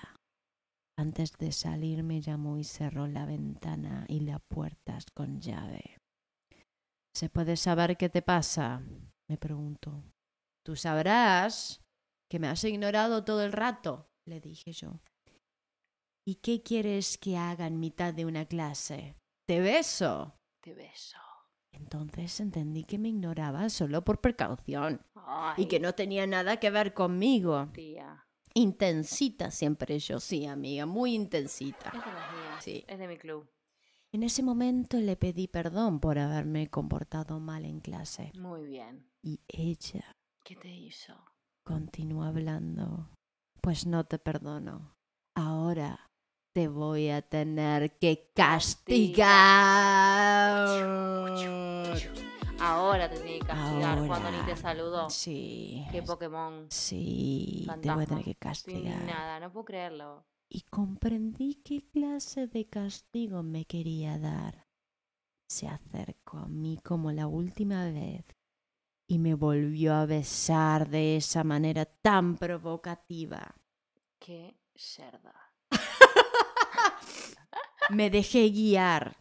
[0.96, 5.98] Antes de salir me llamó y cerró la ventana y las puertas con llave.
[7.12, 8.80] ¿Se puede saber qué te pasa?
[9.28, 10.04] me preguntó.
[10.64, 11.80] Tú sabrás
[12.30, 15.00] que me has ignorado todo el rato, le dije yo.
[16.24, 19.16] ¿Y qué quieres que haga en mitad de una clase?
[19.46, 20.34] Te beso.
[20.62, 21.18] Te beso.
[21.72, 25.04] Entonces entendí que me ignoraba solo por precaución
[25.56, 27.68] y que no tenía nada que ver conmigo.
[27.72, 28.24] tía.
[28.54, 31.88] Intensita siempre yo, sí, amiga, muy intensita.
[31.88, 32.64] Es de las mías.
[32.64, 32.84] Sí.
[32.86, 33.50] Es de mi club.
[34.12, 39.10] En ese momento le pedí perdón por haberme comportado mal en clase Muy bien.
[39.22, 40.04] y ella
[40.44, 41.14] ¿Qué te hizo?
[41.64, 43.08] continuó hablando.
[43.60, 44.96] Pues no te perdono.
[45.36, 46.10] Ahora
[46.52, 49.22] te voy a tener que castigar.
[52.60, 54.56] Ahora te tiene que castigar cuando ni te Ahora.
[54.56, 55.10] saludó.
[55.10, 55.84] Sí.
[55.92, 56.66] Qué Pokémon.
[56.70, 58.82] Sí, te voy a tener que castigar.
[58.82, 60.24] indignada, no puedo creerlo.
[60.50, 64.66] Y comprendí qué clase de castigo me quería dar.
[65.48, 68.24] Se acercó a mí como la última vez
[69.12, 73.54] y me volvió a besar de esa manera tan provocativa.
[74.18, 75.34] Qué cerda.
[77.90, 79.14] Me dejé guiar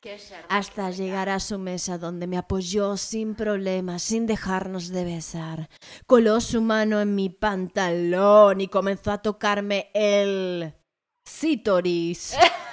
[0.00, 0.46] Qué cerda.
[0.48, 5.68] hasta llegar a su mesa donde me apoyó sin problemas, sin dejarnos de besar.
[6.04, 10.74] Coló su mano en mi pantalón y comenzó a tocarme el
[11.24, 12.34] cítoris.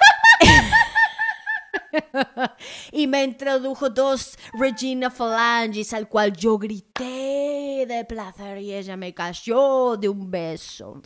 [2.92, 9.14] y me introdujo dos Regina Phalanges al cual yo grité de placer y ella me
[9.14, 11.02] cayó de un beso.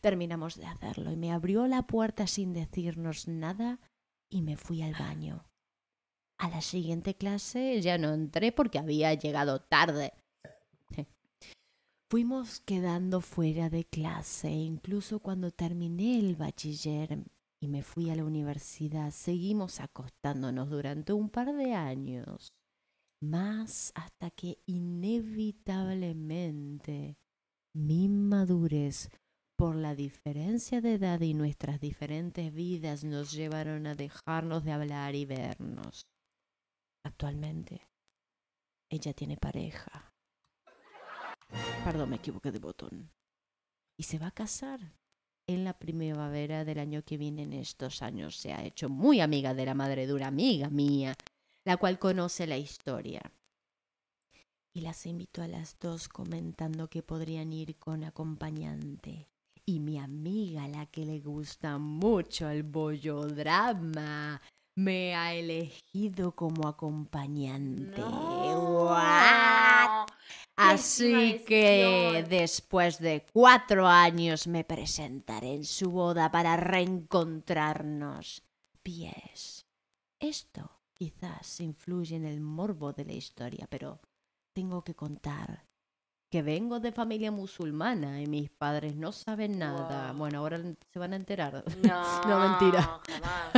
[0.00, 3.80] Terminamos de hacerlo y me abrió la puerta sin decirnos nada
[4.28, 5.44] y me fui al baño.
[6.38, 10.12] A la siguiente clase ya no entré porque había llegado tarde.
[12.10, 17.24] Fuimos quedando fuera de clase, incluso cuando terminé el bachiller
[17.62, 22.52] y me fui a la universidad, seguimos acostándonos durante un par de años,
[23.20, 27.16] más hasta que inevitablemente
[27.72, 29.10] mi madurez
[29.56, 35.14] por la diferencia de edad y nuestras diferentes vidas nos llevaron a dejarnos de hablar
[35.14, 36.08] y vernos.
[37.04, 37.86] Actualmente,
[38.90, 40.12] ella tiene pareja.
[41.84, 43.12] Perdón, me equivoqué de botón.
[43.96, 44.80] Y se va a casar.
[45.52, 49.52] En la primavera del año que viene, en estos años, se ha hecho muy amiga
[49.52, 51.14] de la madre de una amiga mía,
[51.64, 53.20] la cual conoce la historia.
[54.72, 59.28] Y las invito a las dos comentando que podrían ir con acompañante.
[59.66, 64.40] Y mi amiga, la que le gusta mucho el bollodrama,
[64.74, 68.00] me ha elegido como acompañante.
[68.00, 69.51] No.
[70.56, 78.42] Así que después de cuatro años me presentaré en su boda para reencontrarnos.
[78.82, 79.66] Pies.
[80.18, 84.00] Esto quizás influye en el morbo de la historia, pero
[84.52, 85.66] tengo que contar
[86.32, 90.12] que vengo de familia musulmana y mis padres no saben nada.
[90.12, 90.18] Wow.
[90.18, 91.62] Bueno, ahora se van a enterar.
[91.86, 93.00] No, No, mentira.
[93.06, 93.52] Jamás.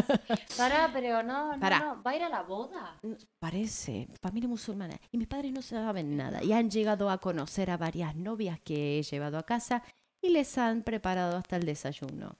[0.56, 1.78] Pará, pero no, no, Pará.
[1.78, 2.02] no.
[2.02, 2.98] ¿Va a ir a la boda?
[3.04, 4.96] No, Parece, familia musulmana.
[5.12, 6.42] Y mis padres no saben nada.
[6.42, 9.84] Y han llegado a conocer a varias novias que he llevado a casa
[10.20, 12.36] y les han preparado hasta el desayuno.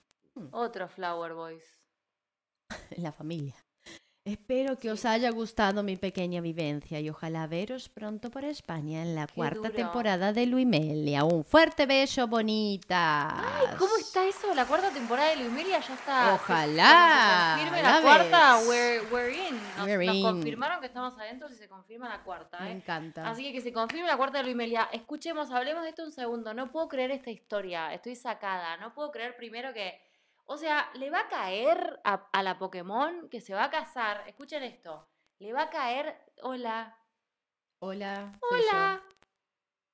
[0.50, 1.78] Otro Flower Boys.
[2.96, 3.54] La familia.
[4.34, 9.14] Espero que os haya gustado mi pequeña vivencia y ojalá veros pronto por España en
[9.14, 9.72] la Qué cuarta duro.
[9.74, 11.24] temporada de Luimelia.
[11.24, 13.28] Un fuerte beso, bonita.
[13.58, 14.54] Ay, ¿cómo está eso?
[14.54, 16.24] La cuarta temporada de Lumilia ya está.
[16.28, 19.60] Se- Ojalá, cuando se confirme la la cuarta, we're, we're in.
[19.76, 20.22] Nos, We're nos in.
[20.22, 22.72] confirmaron que estamos adentro si se confirma la cuarta, Me ¿eh?
[22.76, 23.28] encanta.
[23.28, 24.88] Así que que se confirme la cuarta de Luimelia.
[24.90, 26.54] Escuchemos, hablemos de esto un segundo.
[26.54, 27.92] No puedo creer esta historia.
[27.92, 28.78] Estoy sacada.
[28.78, 30.00] No puedo creer primero que.
[30.46, 34.24] O sea, le va a caer a, a la Pokémon que se va a casar.
[34.28, 35.08] Escuchen esto.
[35.38, 36.16] Le va a caer.
[36.42, 36.96] Hola.
[37.80, 38.32] Hola.
[38.50, 39.02] Hola.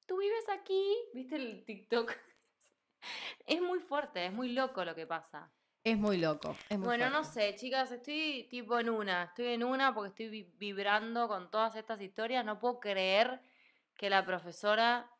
[0.07, 0.97] ¿Tú vives aquí?
[1.15, 2.13] ¿Viste el TikTok?
[3.47, 5.51] Es muy fuerte, es muy loco lo que pasa.
[5.83, 6.55] Es muy loco.
[6.69, 9.25] es muy Bueno, no sé, chicas, estoy tipo en una.
[9.25, 12.45] Estoy en una porque estoy vi- vibrando con todas estas historias.
[12.45, 13.41] No puedo creer
[13.97, 15.11] que la profesora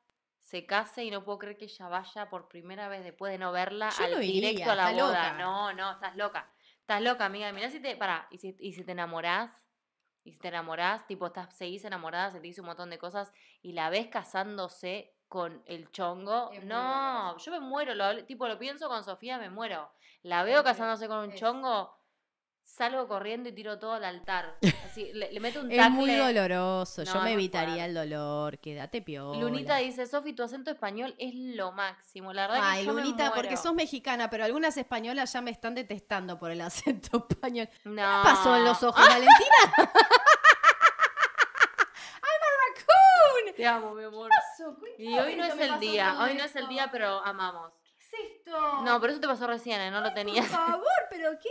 [0.41, 3.53] se case y no puedo creer que ella vaya por primera vez después de no
[3.53, 5.07] verla Yo al iría, directo a la boda.
[5.07, 5.33] loca.
[5.39, 6.51] No, no, estás loca.
[6.81, 7.53] Estás loca, amiga.
[7.53, 7.97] Mirá si te.
[7.97, 9.65] Pará, y si, y si te enamorás.
[10.25, 13.33] Y si te enamorás, tipo, estás, seguís enamorada, sentís un montón de cosas
[13.63, 16.51] y la ves casándose con el chongo.
[16.53, 19.91] Es No, yo me muero, lo, tipo, lo pienso con Sofía, me muero.
[20.23, 21.97] La veo casándose con un es- chongo,
[22.77, 24.57] salgo corriendo y tiro todo al altar.
[24.87, 26.35] Así, le, le meto un Es muy tacle.
[26.35, 27.05] doloroso.
[27.05, 28.59] No, Yo me evitaría el dolor.
[28.59, 29.39] Quédate piola.
[29.39, 32.33] Lunita dice, Sofi, tu acento español es lo máximo.
[32.33, 33.63] La verdad Ay, que yo me Lunita, porque muero.
[33.63, 37.69] sos mexicana, pero algunas españolas ya me están detestando por el acento español.
[37.85, 37.95] No.
[37.95, 39.31] ¿Qué pasó en los ojos, Valentina?
[43.57, 44.31] Te amo, mi amor.
[44.97, 47.73] Y hoy no es el día, hoy no es el día, pero amamos.
[47.85, 48.83] ¿Qué es esto?
[48.83, 49.91] No, pero eso te pasó recién, ¿eh?
[49.91, 50.47] no lo por tenías.
[50.47, 51.49] favor, pero qué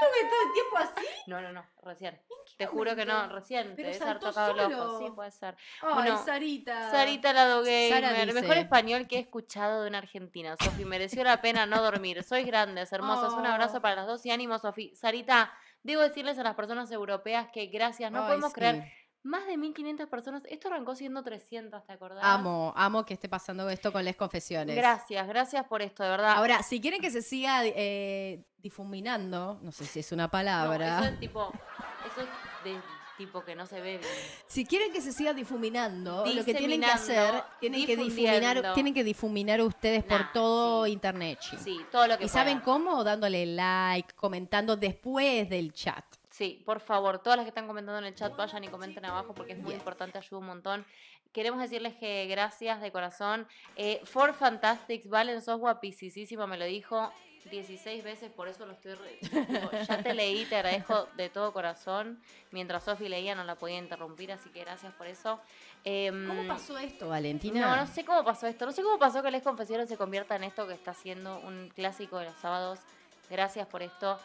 [0.00, 1.06] estuve todo el tiempo así.
[1.26, 2.20] No, no, no, recién.
[2.56, 3.68] Te juro que no, recién.
[3.70, 4.98] Te Pero debes haber tocado el solo.
[4.98, 5.56] Sí, puede ser.
[5.82, 6.90] Ay, Bueno, Sarita.
[6.90, 10.56] Sarita Lado Gamer, dice- mejor español que he escuchado de una argentina.
[10.62, 12.22] Sofi, mereció la pena no dormir.
[12.24, 13.32] Sois grandes, hermosas.
[13.34, 13.50] Un Oh.
[13.52, 14.94] abrazo para las dos y ánimo, Sofi.
[14.96, 18.54] Sarita, debo decirles a las personas europeas que gracias, no Ay, podemos sí.
[18.54, 18.92] creer.
[19.28, 20.42] Más de 1500 personas.
[20.46, 22.24] Esto arrancó siendo 300, ¿te acordás?
[22.24, 24.74] Amo, amo que esté pasando esto con las confesiones.
[24.74, 26.36] Gracias, gracias por esto, de verdad.
[26.36, 31.00] Ahora, si quieren que se siga eh, difuminando, no sé si es una No, palabra.
[31.00, 31.52] eso es tipo.
[32.10, 32.28] Eso es
[32.64, 32.80] de
[33.18, 34.10] tipo que no se ve bien.
[34.46, 38.94] Si quieren que se siga difuminando, lo que tienen que hacer, tienen que difuminar, tienen
[38.94, 40.92] que difuminar ustedes por todo sí.
[40.92, 41.38] internet.
[41.62, 43.04] Sí, todo lo que ¿Y saben cómo?
[43.04, 46.04] Dándole like, comentando después del chat.
[46.38, 49.34] Sí, por favor, todas las que están comentando en el chat vayan y comenten abajo
[49.34, 49.78] porque es muy Bien.
[49.80, 50.86] importante, ayuda un montón.
[51.32, 53.48] Queremos decirles que gracias de corazón.
[53.74, 57.12] Eh, For Fantastics, Valen, sos guapísima, me lo dijo
[57.50, 58.94] 16 veces, por eso lo estoy...
[58.94, 59.18] re-
[59.88, 62.20] ya te leí, te agradezco de todo corazón.
[62.52, 65.40] Mientras Sofi leía no la podía interrumpir, así que gracias por eso.
[65.82, 67.66] Em, ¿Cómo pasó esto, Valentina?
[67.66, 68.64] No, no sé cómo pasó esto.
[68.64, 71.68] No sé cómo pasó que Les Confesiones se convierta en esto que está siendo un
[71.74, 72.78] clásico de los sábados.
[73.28, 74.20] Gracias por esto.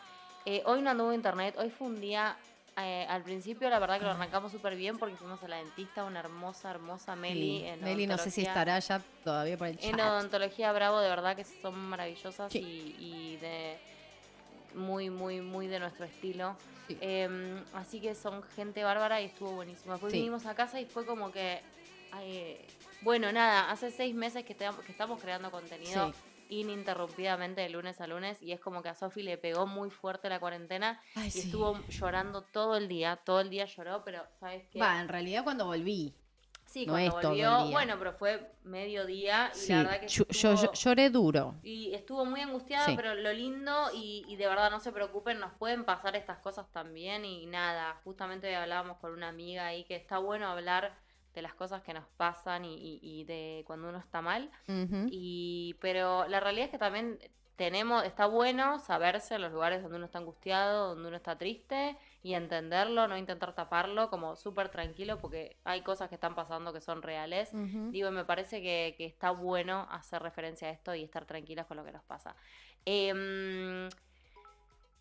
[0.46, 1.56] Eh, hoy no anduvo internet.
[1.58, 2.36] Hoy fue un día.
[2.76, 6.04] eh, al principio, la verdad que lo arrancamos súper bien porque fuimos a la dentista,
[6.06, 7.60] una hermosa, hermosa Meli.
[7.60, 9.92] Sí, en Meli, no sé si estará ya todavía por el chat.
[9.94, 12.58] En odontología Bravo, de verdad que son maravillosas Sí.
[12.60, 12.96] y,
[13.34, 13.78] y de
[14.74, 16.56] muy, muy, muy de nuestro estilo.
[16.88, 16.98] Sí.
[17.00, 19.92] Em, así que son gente bárbara y estuvo buenísimo.
[19.94, 20.18] Después Sí.
[20.18, 21.62] vinimos a casa y fue como que.
[22.12, 22.58] ay,
[23.02, 26.14] bueno, nada, hace seis meses que, te- que estamos creando contenido Sí.
[26.62, 30.30] Ininterrumpidamente de lunes a lunes y es como que a Sofi le pegó muy fuerte
[30.30, 31.40] la cuarentena Ay, y sí.
[31.42, 33.18] estuvo llorando todo el día.
[33.18, 34.80] Todo el día lloró, pero ¿sabes qué?
[34.80, 36.14] Va, en realidad cuando volví.
[36.66, 40.34] sí, no cuando volvió, bueno, pero fue mediodía y Sí, la verdad que yo, yo-
[40.34, 41.56] yo estuvo- lloré duro.
[41.62, 42.94] y estuvo muy angustiada, Sí.
[42.96, 46.66] pero lo lindo y, y de verdad no se preocupen, nos pueden pasar estas cosas
[46.72, 50.96] también y nada, justamente hoy hablábamos con una amiga ahí que está bueno hablar
[51.34, 54.50] de las cosas que nos pasan y, y- y de cuando uno está mal,
[55.12, 57.20] y pero la realidad es que también
[57.56, 61.96] tenemos, está bueno saberse en los lugares donde uno está angustiado, donde uno está triste
[62.24, 66.82] y entenderlo, no intentar taparlo, como súper tranquilo porque hay cosas que están pasando que
[66.82, 67.52] son reales.
[67.92, 71.78] Digo, me parece que, que está bueno hacer referencia a esto y estar tranquilas con
[71.78, 72.36] lo que nos pasa.
[72.86, 73.88] Em,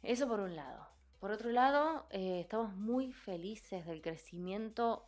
[0.03, 0.87] eso por un lado.
[1.21, 5.07] Por otro lado, eh, estamos muy felices del crecimiento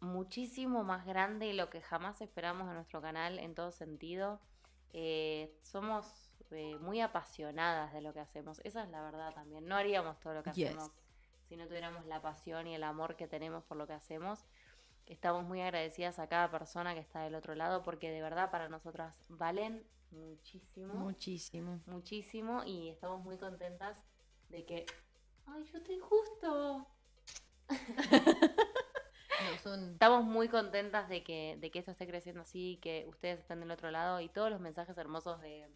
[0.00, 4.40] muchísimo más grande y lo que jamás esperamos en nuestro canal en todo sentido.
[4.92, 8.60] Eh, somos eh, muy apasionadas de lo que hacemos.
[8.64, 9.66] Esa es la verdad también.
[9.66, 10.68] No haríamos todo lo que Yes.
[10.70, 10.90] hacemos
[11.48, 14.44] si no tuviéramos la pasión y el amor que tenemos por lo que hacemos.
[15.06, 18.68] Estamos muy agradecidas a cada persona que está del otro lado porque de verdad para
[18.68, 21.80] nosotras valen muchísimo Muchísimo.
[21.86, 24.02] muchísimo y estamos muy contentas
[24.48, 24.86] de que...
[25.46, 26.86] ¡Ay, yo estoy justo!
[29.92, 33.70] Estamos muy contentas de que, de que esto esté creciendo así, que ustedes estén del
[33.70, 35.68] otro lado y todos los mensajes hermosos de,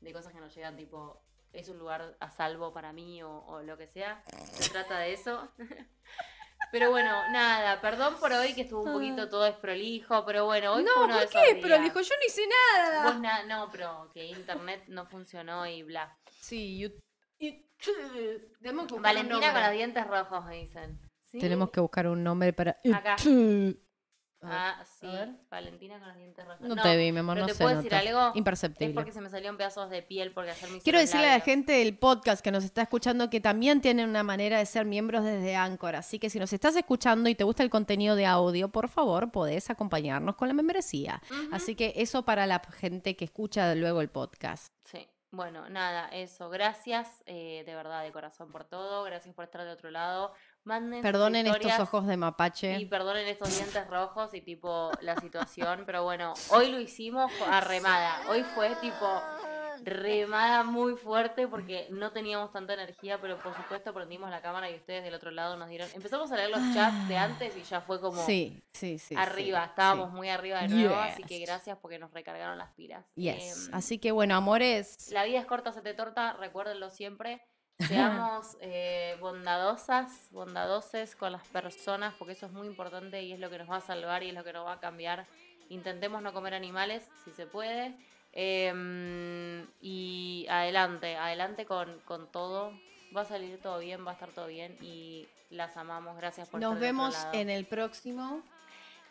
[0.00, 3.62] de cosas que nos llegan, tipo, es un lugar a salvo para mí o, o
[3.62, 4.22] lo que sea.
[4.52, 5.48] Se trata de eso.
[6.72, 10.84] Pero bueno, nada, perdón por hoy que estuvo un poquito todo desprolijo, pero bueno, hoy
[10.84, 11.54] fue No, uno de ¿por qué?
[11.54, 12.42] dijo, yo no hice
[12.76, 13.04] nada.
[13.06, 16.16] Vos na- no, pero que internet no funcionó y bla.
[16.38, 17.00] Sí, you-
[17.38, 17.66] y-
[18.60, 21.00] tenemos que buscar un Valentina con los dientes rojos, me dicen.
[21.30, 21.38] ¿Sí?
[21.38, 22.78] Tenemos que buscar un nombre para.
[22.92, 23.16] Acá.
[24.42, 25.06] Ah, sí.
[25.50, 26.66] Valentina con los dientes rojos.
[26.66, 28.08] No, te vi, mi amor, pero no te se puedo decir nota.
[28.08, 28.28] algo.
[28.30, 28.94] Es Imperceptible.
[28.94, 31.72] porque se me salieron pedazos de piel porque ayer me Quiero decirle a la gente
[31.72, 35.56] del podcast que nos está escuchando que también tienen una manera de ser miembros desde
[35.56, 35.94] Anchor.
[35.94, 39.30] Así que si nos estás escuchando y te gusta el contenido de audio, por favor,
[39.30, 41.20] podés acompañarnos con la membresía.
[41.52, 44.72] Así que eso para la gente que escucha luego el podcast.
[44.84, 46.48] Sí, bueno, nada, eso.
[46.48, 49.04] Gracias eh, de verdad, de corazón por todo.
[49.04, 50.32] Gracias por estar de otro lado.
[50.64, 52.78] Manden Perdonen estos ojos de mapache.
[52.78, 57.60] Y perdonen estos dientes rojos y tipo la situación, pero bueno, hoy lo hicimos a
[57.60, 58.20] remada.
[58.28, 59.06] Hoy fue tipo
[59.82, 64.74] remada muy fuerte porque no teníamos tanta energía, pero por supuesto prendimos la cámara y
[64.76, 65.88] ustedes del otro lado nos dieron.
[65.94, 69.14] Empezamos a leer los chats de antes y ya fue como Sí, sí, sí.
[69.16, 70.16] arriba, sí, estábamos sí.
[70.16, 73.04] muy arriba de nuevo, así que gracias porque nos recargaron las pilas.
[73.14, 73.68] Yes.
[73.68, 75.10] Em, Así que bueno, amores.
[75.12, 77.42] la vida es corta, se te torta, recuérdenlo siempre.
[77.88, 83.50] Seamos eh, bondadosas, bondadoses con las personas, porque eso es muy importante y es lo
[83.50, 85.26] que nos va a salvar y es lo que nos va a cambiar.
[85.68, 87.94] Intentemos no comer animales, si se puede.
[88.32, 92.72] Em, y adelante, adelante con, con todo.
[93.16, 96.16] Va a salir todo bien, va a estar todo bien y las amamos.
[96.16, 98.42] Gracias por Nos estar vemos en el próximo.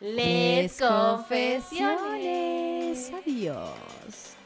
[0.00, 1.92] Les Confesiones.
[3.12, 4.36] Adiós.